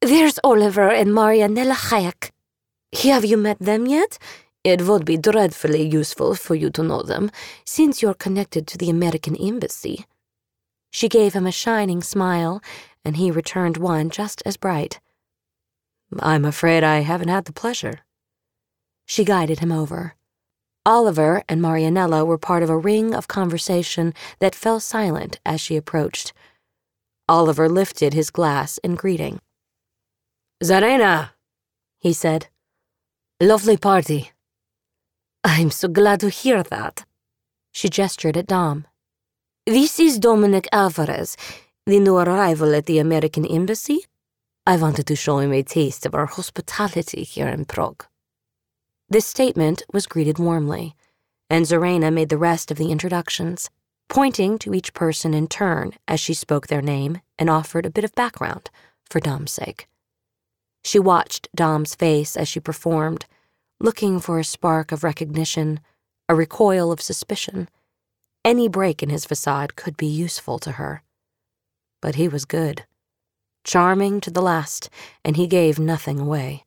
There's 0.00 0.38
Oliver 0.42 0.88
and 0.88 1.10
Marianella 1.10 1.74
Hayek. 1.74 2.30
Have 3.02 3.24
you 3.24 3.36
met 3.36 3.58
them 3.58 3.86
yet? 3.86 4.18
It 4.64 4.82
would 4.82 5.04
be 5.04 5.16
dreadfully 5.16 5.86
useful 5.86 6.34
for 6.34 6.54
you 6.54 6.70
to 6.70 6.82
know 6.82 7.02
them, 7.02 7.30
since 7.64 8.00
you're 8.00 8.14
connected 8.14 8.66
to 8.68 8.78
the 8.78 8.90
American 8.90 9.36
Embassy. 9.36 10.06
She 10.90 11.08
gave 11.08 11.34
him 11.34 11.46
a 11.46 11.52
shining 11.52 12.02
smile, 12.02 12.62
and 13.04 13.16
he 13.16 13.30
returned 13.30 13.76
one 13.76 14.08
just 14.08 14.42
as 14.46 14.56
bright. 14.56 15.00
I'm 16.18 16.44
afraid 16.44 16.82
I 16.82 17.00
haven't 17.00 17.28
had 17.28 17.44
the 17.44 17.52
pleasure. 17.52 18.00
She 19.04 19.24
guided 19.24 19.60
him 19.60 19.72
over. 19.72 20.14
Oliver 20.88 21.44
and 21.50 21.60
Marianella 21.60 22.24
were 22.24 22.38
part 22.38 22.62
of 22.62 22.70
a 22.70 22.78
ring 22.78 23.14
of 23.14 23.28
conversation 23.28 24.14
that 24.38 24.54
fell 24.54 24.80
silent 24.80 25.38
as 25.44 25.60
she 25.60 25.76
approached. 25.76 26.32
Oliver 27.28 27.68
lifted 27.68 28.14
his 28.14 28.30
glass 28.30 28.78
in 28.78 28.94
greeting. 28.94 29.38
Zarena, 30.64 31.32
he 31.98 32.14
said. 32.14 32.46
Lovely 33.38 33.76
party. 33.76 34.30
I'm 35.44 35.70
so 35.70 35.88
glad 35.88 36.20
to 36.20 36.30
hear 36.30 36.62
that. 36.62 37.04
She 37.70 37.90
gestured 37.90 38.38
at 38.38 38.46
Dom. 38.46 38.86
This 39.66 40.00
is 40.00 40.18
Dominic 40.18 40.66
Alvarez, 40.72 41.36
the 41.84 42.00
new 42.00 42.16
arrival 42.16 42.74
at 42.74 42.86
the 42.86 42.98
American 42.98 43.44
Embassy. 43.44 44.06
I 44.66 44.78
wanted 44.78 45.06
to 45.08 45.16
show 45.16 45.38
him 45.40 45.52
a 45.52 45.62
taste 45.62 46.06
of 46.06 46.14
our 46.14 46.24
hospitality 46.24 47.24
here 47.24 47.48
in 47.48 47.66
Prague. 47.66 48.06
This 49.10 49.26
statement 49.26 49.82
was 49.90 50.06
greeted 50.06 50.38
warmly, 50.38 50.94
and 51.48 51.64
Zarena 51.64 52.12
made 52.12 52.28
the 52.28 52.36
rest 52.36 52.70
of 52.70 52.76
the 52.76 52.92
introductions, 52.92 53.70
pointing 54.10 54.58
to 54.58 54.74
each 54.74 54.92
person 54.92 55.32
in 55.32 55.46
turn 55.46 55.94
as 56.06 56.20
she 56.20 56.34
spoke 56.34 56.66
their 56.66 56.82
name 56.82 57.22
and 57.38 57.48
offered 57.48 57.86
a 57.86 57.90
bit 57.90 58.04
of 58.04 58.14
background 58.14 58.70
for 59.08 59.18
Dom's 59.18 59.52
sake. 59.52 59.88
She 60.84 60.98
watched 60.98 61.48
Dom's 61.54 61.94
face 61.94 62.36
as 62.36 62.48
she 62.48 62.60
performed, 62.60 63.24
looking 63.80 64.20
for 64.20 64.38
a 64.38 64.44
spark 64.44 64.92
of 64.92 65.02
recognition, 65.02 65.80
a 66.28 66.34
recoil 66.34 66.92
of 66.92 67.00
suspicion. 67.00 67.70
Any 68.44 68.68
break 68.68 69.02
in 69.02 69.08
his 69.08 69.24
facade 69.24 69.74
could 69.74 69.96
be 69.96 70.06
useful 70.06 70.58
to 70.58 70.72
her. 70.72 71.02
But 72.02 72.16
he 72.16 72.28
was 72.28 72.44
good, 72.44 72.84
charming 73.64 74.20
to 74.20 74.30
the 74.30 74.42
last, 74.42 74.90
and 75.24 75.36
he 75.36 75.46
gave 75.46 75.78
nothing 75.78 76.18
away. 76.18 76.64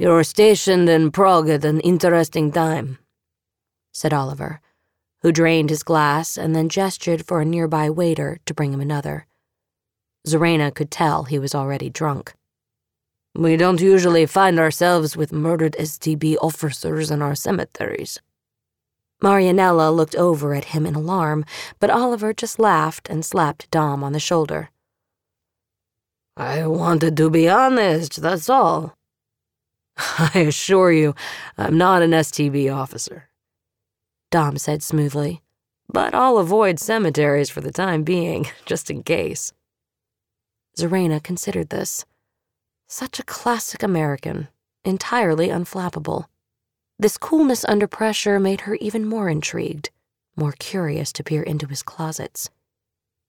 You're 0.00 0.24
stationed 0.24 0.88
in 0.88 1.10
Prague 1.10 1.50
at 1.50 1.62
an 1.62 1.78
interesting 1.80 2.50
time, 2.52 2.96
said 3.92 4.14
Oliver, 4.14 4.62
who 5.20 5.30
drained 5.30 5.68
his 5.68 5.82
glass 5.82 6.38
and 6.38 6.56
then 6.56 6.70
gestured 6.70 7.26
for 7.26 7.42
a 7.42 7.44
nearby 7.44 7.90
waiter 7.90 8.38
to 8.46 8.54
bring 8.54 8.72
him 8.72 8.80
another. 8.80 9.26
Zarena 10.26 10.74
could 10.74 10.90
tell 10.90 11.24
he 11.24 11.38
was 11.38 11.54
already 11.54 11.90
drunk. 11.90 12.32
We 13.34 13.58
don't 13.58 13.82
usually 13.82 14.24
find 14.24 14.58
ourselves 14.58 15.18
with 15.18 15.34
murdered 15.34 15.76
STB 15.78 16.38
officers 16.40 17.10
in 17.10 17.20
our 17.20 17.34
cemeteries. 17.34 18.18
Marianella 19.22 19.94
looked 19.94 20.16
over 20.16 20.54
at 20.54 20.72
him 20.72 20.86
in 20.86 20.94
alarm, 20.94 21.44
but 21.78 21.90
Oliver 21.90 22.32
just 22.32 22.58
laughed 22.58 23.10
and 23.10 23.22
slapped 23.22 23.70
Dom 23.70 24.02
on 24.02 24.14
the 24.14 24.18
shoulder. 24.18 24.70
I 26.38 26.66
wanted 26.66 27.18
to 27.18 27.28
be 27.28 27.50
honest, 27.50 28.22
that's 28.22 28.48
all. 28.48 28.96
I 29.96 30.46
assure 30.46 30.92
you, 30.92 31.14
I'm 31.58 31.76
not 31.76 32.02
an 32.02 32.10
STB 32.12 32.74
officer. 32.74 33.28
Dom 34.30 34.58
said 34.58 34.82
smoothly. 34.82 35.42
But 35.92 36.14
I'll 36.14 36.38
avoid 36.38 36.78
cemeteries 36.78 37.50
for 37.50 37.60
the 37.60 37.72
time 37.72 38.04
being, 38.04 38.46
just 38.64 38.90
in 38.90 39.02
case. 39.02 39.52
Zarena 40.78 41.20
considered 41.20 41.70
this. 41.70 42.04
Such 42.86 43.18
a 43.18 43.24
classic 43.24 43.82
American, 43.82 44.48
entirely 44.84 45.48
unflappable. 45.48 46.26
This 46.98 47.18
coolness 47.18 47.64
under 47.64 47.86
pressure 47.86 48.38
made 48.38 48.62
her 48.62 48.76
even 48.76 49.06
more 49.06 49.28
intrigued, 49.28 49.90
more 50.36 50.52
curious 50.52 51.12
to 51.14 51.24
peer 51.24 51.42
into 51.42 51.66
his 51.66 51.82
closets. 51.82 52.50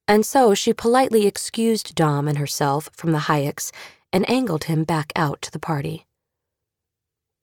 And 0.07 0.25
so 0.25 0.53
she 0.53 0.73
politely 0.73 1.25
excused 1.25 1.95
Dom 1.95 2.27
and 2.27 2.37
herself 2.37 2.89
from 2.93 3.11
the 3.11 3.25
Hayeks 3.29 3.71
and 4.11 4.29
angled 4.29 4.65
him 4.65 4.83
back 4.83 5.11
out 5.15 5.41
to 5.43 5.51
the 5.51 5.59
party. 5.59 6.05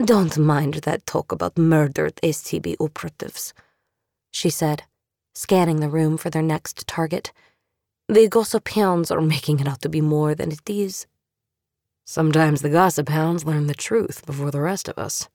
Don't 0.04 0.38
mind 0.38 0.74
that 0.74 1.06
talk 1.06 1.32
about 1.32 1.58
murdered 1.58 2.20
STB 2.22 2.76
operatives, 2.78 3.52
she 4.30 4.48
said, 4.48 4.84
scanning 5.34 5.80
the 5.80 5.88
room 5.88 6.16
for 6.16 6.30
their 6.30 6.42
next 6.42 6.86
target. 6.86 7.32
The 8.08 8.28
gossip 8.28 8.68
hounds 8.68 9.10
are 9.10 9.20
making 9.20 9.58
it 9.58 9.66
out 9.66 9.82
to 9.82 9.88
be 9.88 10.00
more 10.00 10.36
than 10.36 10.52
it 10.52 10.70
is. 10.70 11.08
Sometimes 12.06 12.62
the 12.62 12.70
gossip 12.70 13.08
hounds 13.08 13.44
learn 13.44 13.66
the 13.66 13.74
truth 13.74 14.24
before 14.24 14.52
the 14.52 14.60
rest 14.60 14.88
of 14.88 14.98
us. 14.98 15.28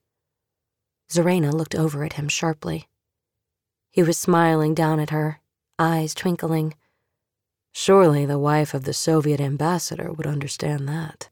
Zarena 1.12 1.52
looked 1.52 1.76
over 1.76 2.06
at 2.06 2.14
him 2.14 2.30
sharply. 2.30 2.88
He 3.92 4.02
was 4.02 4.18
smiling 4.18 4.74
down 4.74 5.02
at 5.02 5.10
her, 5.10 5.42
eyes 5.78 6.16
twinkling. 6.16 6.74
Surely 7.74 8.26
the 8.26 8.40
wife 8.40 8.74
of 8.74 8.86
the 8.86 8.94
Soviet 8.94 9.42
ambassador 9.42 10.14
would 10.14 10.26
understand 10.26 10.88
that. 10.88 11.30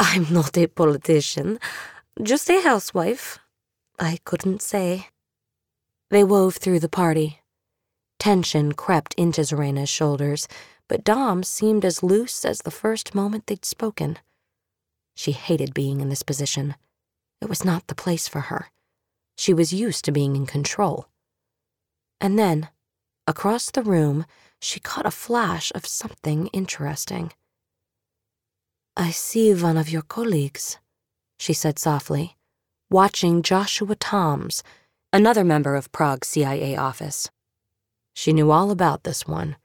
I'm 0.00 0.32
not 0.32 0.56
a 0.56 0.66
politician. 0.66 1.58
Just 2.20 2.50
a 2.50 2.60
housewife. 2.60 3.38
I 3.98 4.18
couldn't 4.24 4.60
say. 4.60 5.08
They 6.10 6.22
wove 6.22 6.56
through 6.56 6.80
the 6.80 6.88
party. 6.88 7.40
Tension 8.18 8.72
crept 8.72 9.14
into 9.14 9.42
Zarena's 9.44 9.88
shoulders, 9.88 10.46
but 10.88 11.04
Dom 11.04 11.42
seemed 11.42 11.86
as 11.86 12.02
loose 12.02 12.44
as 12.44 12.58
the 12.58 12.70
first 12.70 13.14
moment 13.14 13.46
they'd 13.46 13.64
spoken. 13.64 14.18
She 15.16 15.32
hated 15.32 15.72
being 15.72 16.02
in 16.02 16.10
this 16.10 16.22
position. 16.22 16.74
It 17.40 17.48
was 17.48 17.64
not 17.64 17.86
the 17.86 17.94
place 17.94 18.28
for 18.28 18.40
her. 18.40 18.70
She 19.38 19.54
was 19.54 19.72
used 19.72 20.04
to 20.04 20.12
being 20.12 20.36
in 20.36 20.44
control. 20.44 21.08
And 22.20 22.38
then, 22.38 22.68
across 23.26 23.70
the 23.70 23.82
room, 23.82 24.26
she 24.60 24.80
caught 24.80 25.06
a 25.06 25.10
flash 25.10 25.72
of 25.74 25.86
something 25.86 26.48
interesting. 26.48 27.32
I 28.98 29.10
see 29.10 29.54
one 29.54 29.78
of 29.78 29.88
your 29.88 30.02
colleagues, 30.02 30.78
she 31.42 31.52
said 31.52 31.76
softly, 31.76 32.36
watching 32.88 33.42
Joshua 33.42 33.96
Toms, 33.96 34.62
another 35.12 35.42
member 35.42 35.74
of 35.74 35.90
Prague's 35.90 36.28
CIA 36.28 36.76
office. 36.76 37.30
She 38.14 38.32
knew 38.32 38.52
all 38.52 38.70
about 38.70 39.02
this 39.02 39.26
one, 39.26 39.56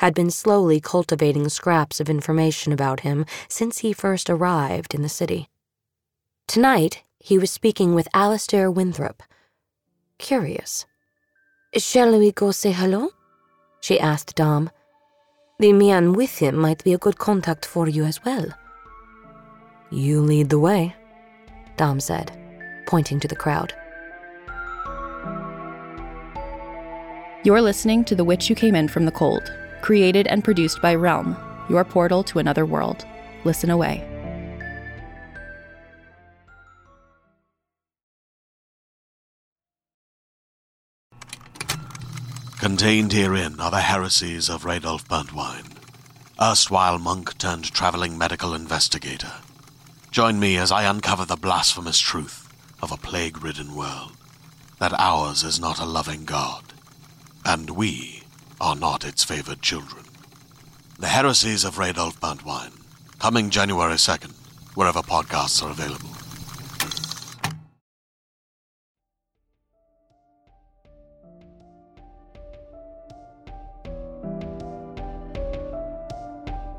had 0.00 0.12
been 0.12 0.30
slowly 0.30 0.78
cultivating 0.78 1.48
scraps 1.48 2.00
of 2.00 2.10
information 2.10 2.70
about 2.70 3.00
him 3.00 3.24
since 3.48 3.78
he 3.78 3.94
first 3.94 4.28
arrived 4.28 4.94
in 4.94 5.00
the 5.00 5.08
city. 5.08 5.48
Tonight, 6.46 7.02
he 7.18 7.38
was 7.38 7.50
speaking 7.50 7.94
with 7.94 8.08
Alastair 8.12 8.70
Winthrop. 8.70 9.22
Curious. 10.18 10.84
Shall 11.74 12.18
we 12.18 12.30
go 12.30 12.50
say 12.50 12.72
hello? 12.72 13.08
She 13.80 13.98
asked 13.98 14.34
Dom. 14.34 14.70
The 15.58 15.72
man 15.72 16.12
with 16.12 16.40
him 16.40 16.56
might 16.56 16.84
be 16.84 16.92
a 16.92 16.98
good 16.98 17.16
contact 17.16 17.64
for 17.64 17.88
you 17.88 18.04
as 18.04 18.22
well. 18.22 18.48
You 19.90 20.20
lead 20.20 20.50
the 20.50 20.58
way. 20.58 20.94
Dom 21.76 22.00
said, 22.00 22.30
pointing 22.86 23.20
to 23.20 23.28
the 23.28 23.36
crowd. 23.36 23.74
You're 27.44 27.60
listening 27.60 28.04
to 28.04 28.14
The 28.14 28.24
Witch 28.24 28.46
Who 28.46 28.54
Came 28.54 28.76
In 28.76 28.86
From 28.86 29.04
the 29.04 29.10
Cold, 29.10 29.52
created 29.80 30.28
and 30.28 30.44
produced 30.44 30.80
by 30.80 30.94
Realm, 30.94 31.36
your 31.68 31.84
portal 31.84 32.22
to 32.24 32.38
another 32.38 32.64
world. 32.64 33.04
Listen 33.44 33.70
away. 33.70 34.08
Contained 42.60 43.12
herein 43.12 43.58
are 43.58 43.72
the 43.72 43.80
heresies 43.80 44.48
of 44.48 44.62
Radolf 44.62 45.08
Burntwine, 45.08 45.66
erstwhile 46.40 46.98
monk 46.98 47.36
turned 47.38 47.64
traveling 47.72 48.16
medical 48.16 48.54
investigator. 48.54 49.32
Join 50.12 50.38
me 50.38 50.58
as 50.58 50.70
I 50.70 50.82
uncover 50.82 51.24
the 51.24 51.36
blasphemous 51.36 51.98
truth 51.98 52.46
of 52.82 52.92
a 52.92 52.98
plague 52.98 53.42
ridden 53.42 53.74
world 53.74 54.12
that 54.78 54.92
ours 54.98 55.42
is 55.42 55.58
not 55.58 55.80
a 55.80 55.86
loving 55.86 56.26
God, 56.26 56.74
and 57.46 57.70
we 57.70 58.22
are 58.60 58.76
not 58.76 59.06
its 59.06 59.24
favored 59.24 59.62
children. 59.62 60.04
The 60.98 61.06
Heresies 61.06 61.64
of 61.64 61.76
Radolf 61.76 62.20
Buntwine, 62.20 62.78
coming 63.20 63.48
January 63.48 63.94
2nd, 63.94 64.34
wherever 64.74 65.00
podcasts 65.00 65.62
are 65.62 65.70
available. 65.70 66.10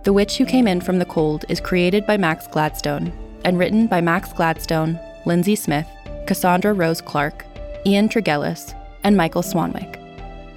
The 0.04 0.14
Witch 0.14 0.38
Who 0.38 0.46
Came 0.46 0.68
In 0.68 0.82
From 0.82 1.00
the 1.00 1.06
Cold 1.06 1.46
is 1.50 1.60
created 1.60 2.06
by 2.06 2.18
Max 2.18 2.46
Gladstone 2.46 3.23
and 3.44 3.58
written 3.58 3.88
by 3.88 4.02
Max 4.02 4.34
Gladstone, 4.34 5.00
Lindsey 5.26 5.56
Smith, 5.56 5.88
Cassandra 6.28 6.74
Rose 6.74 7.02
Clarke, 7.02 7.46
Ian 7.86 8.10
Tregillis, 8.10 8.74
and 9.04 9.18
Michael 9.18 9.42
Swanwick. 9.42 10.00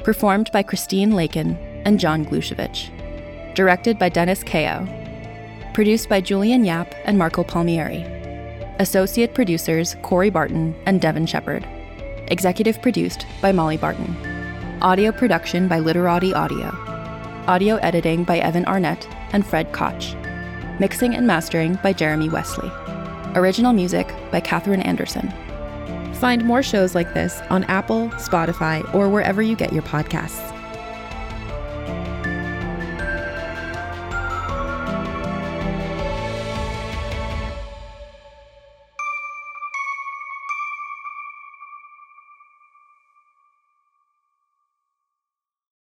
Performed 0.05 0.51
by 0.53 0.63
Christine 0.63 1.13
Lakin 1.13 1.57
and 1.85 1.99
John 1.99 2.25
Glouchevitch. 2.25 2.93
Directed 3.55 3.99
by 3.99 4.09
Dennis 4.09 4.43
Kao. 4.43 4.87
Produced 5.75 6.09
by 6.09 6.21
Julian 6.21 6.65
Yap 6.65 6.95
and 7.05 7.19
Marco 7.19 7.43
Palmieri. 7.43 8.05
Associate 8.79 9.33
producers 9.35 9.97
Corey 10.03 10.31
Barton 10.31 10.75
and 10.87 11.01
Devin 11.01 11.27
Shepard. 11.27 11.67
Executive 12.29 12.81
produced 12.83 13.27
by 13.41 13.53
Molly 13.53 13.77
Barton. 13.77 14.17
Audio 14.83 15.11
production 15.11 15.69
by 15.69 15.79
Literati 15.79 16.35
Audio. 16.35 16.69
Audio 17.47 17.77
editing 17.77 18.25
by 18.25 18.39
Evan 18.39 18.65
Arnett 18.67 19.09
and 19.33 19.47
Fred 19.47 19.73
Koch. 19.73 20.15
Mixing 20.79 21.15
and 21.15 21.27
mastering 21.27 21.77
by 21.77 21.93
Jeremy 21.95 22.29
Wesley. 22.29 22.71
Original 23.35 23.73
music 23.73 24.13
by 24.31 24.41
Katherine 24.41 24.83
Anderson. 24.83 25.33
Find 26.17 26.45
more 26.45 26.63
shows 26.63 26.95
like 26.95 27.15
this 27.15 27.41
on 27.49 27.65
Apple, 27.65 28.09
Spotify, 28.17 28.83
or 28.95 29.09
wherever 29.09 29.41
you 29.41 29.57
get 29.57 29.73
your 29.73 29.83
podcasts. 29.83 30.56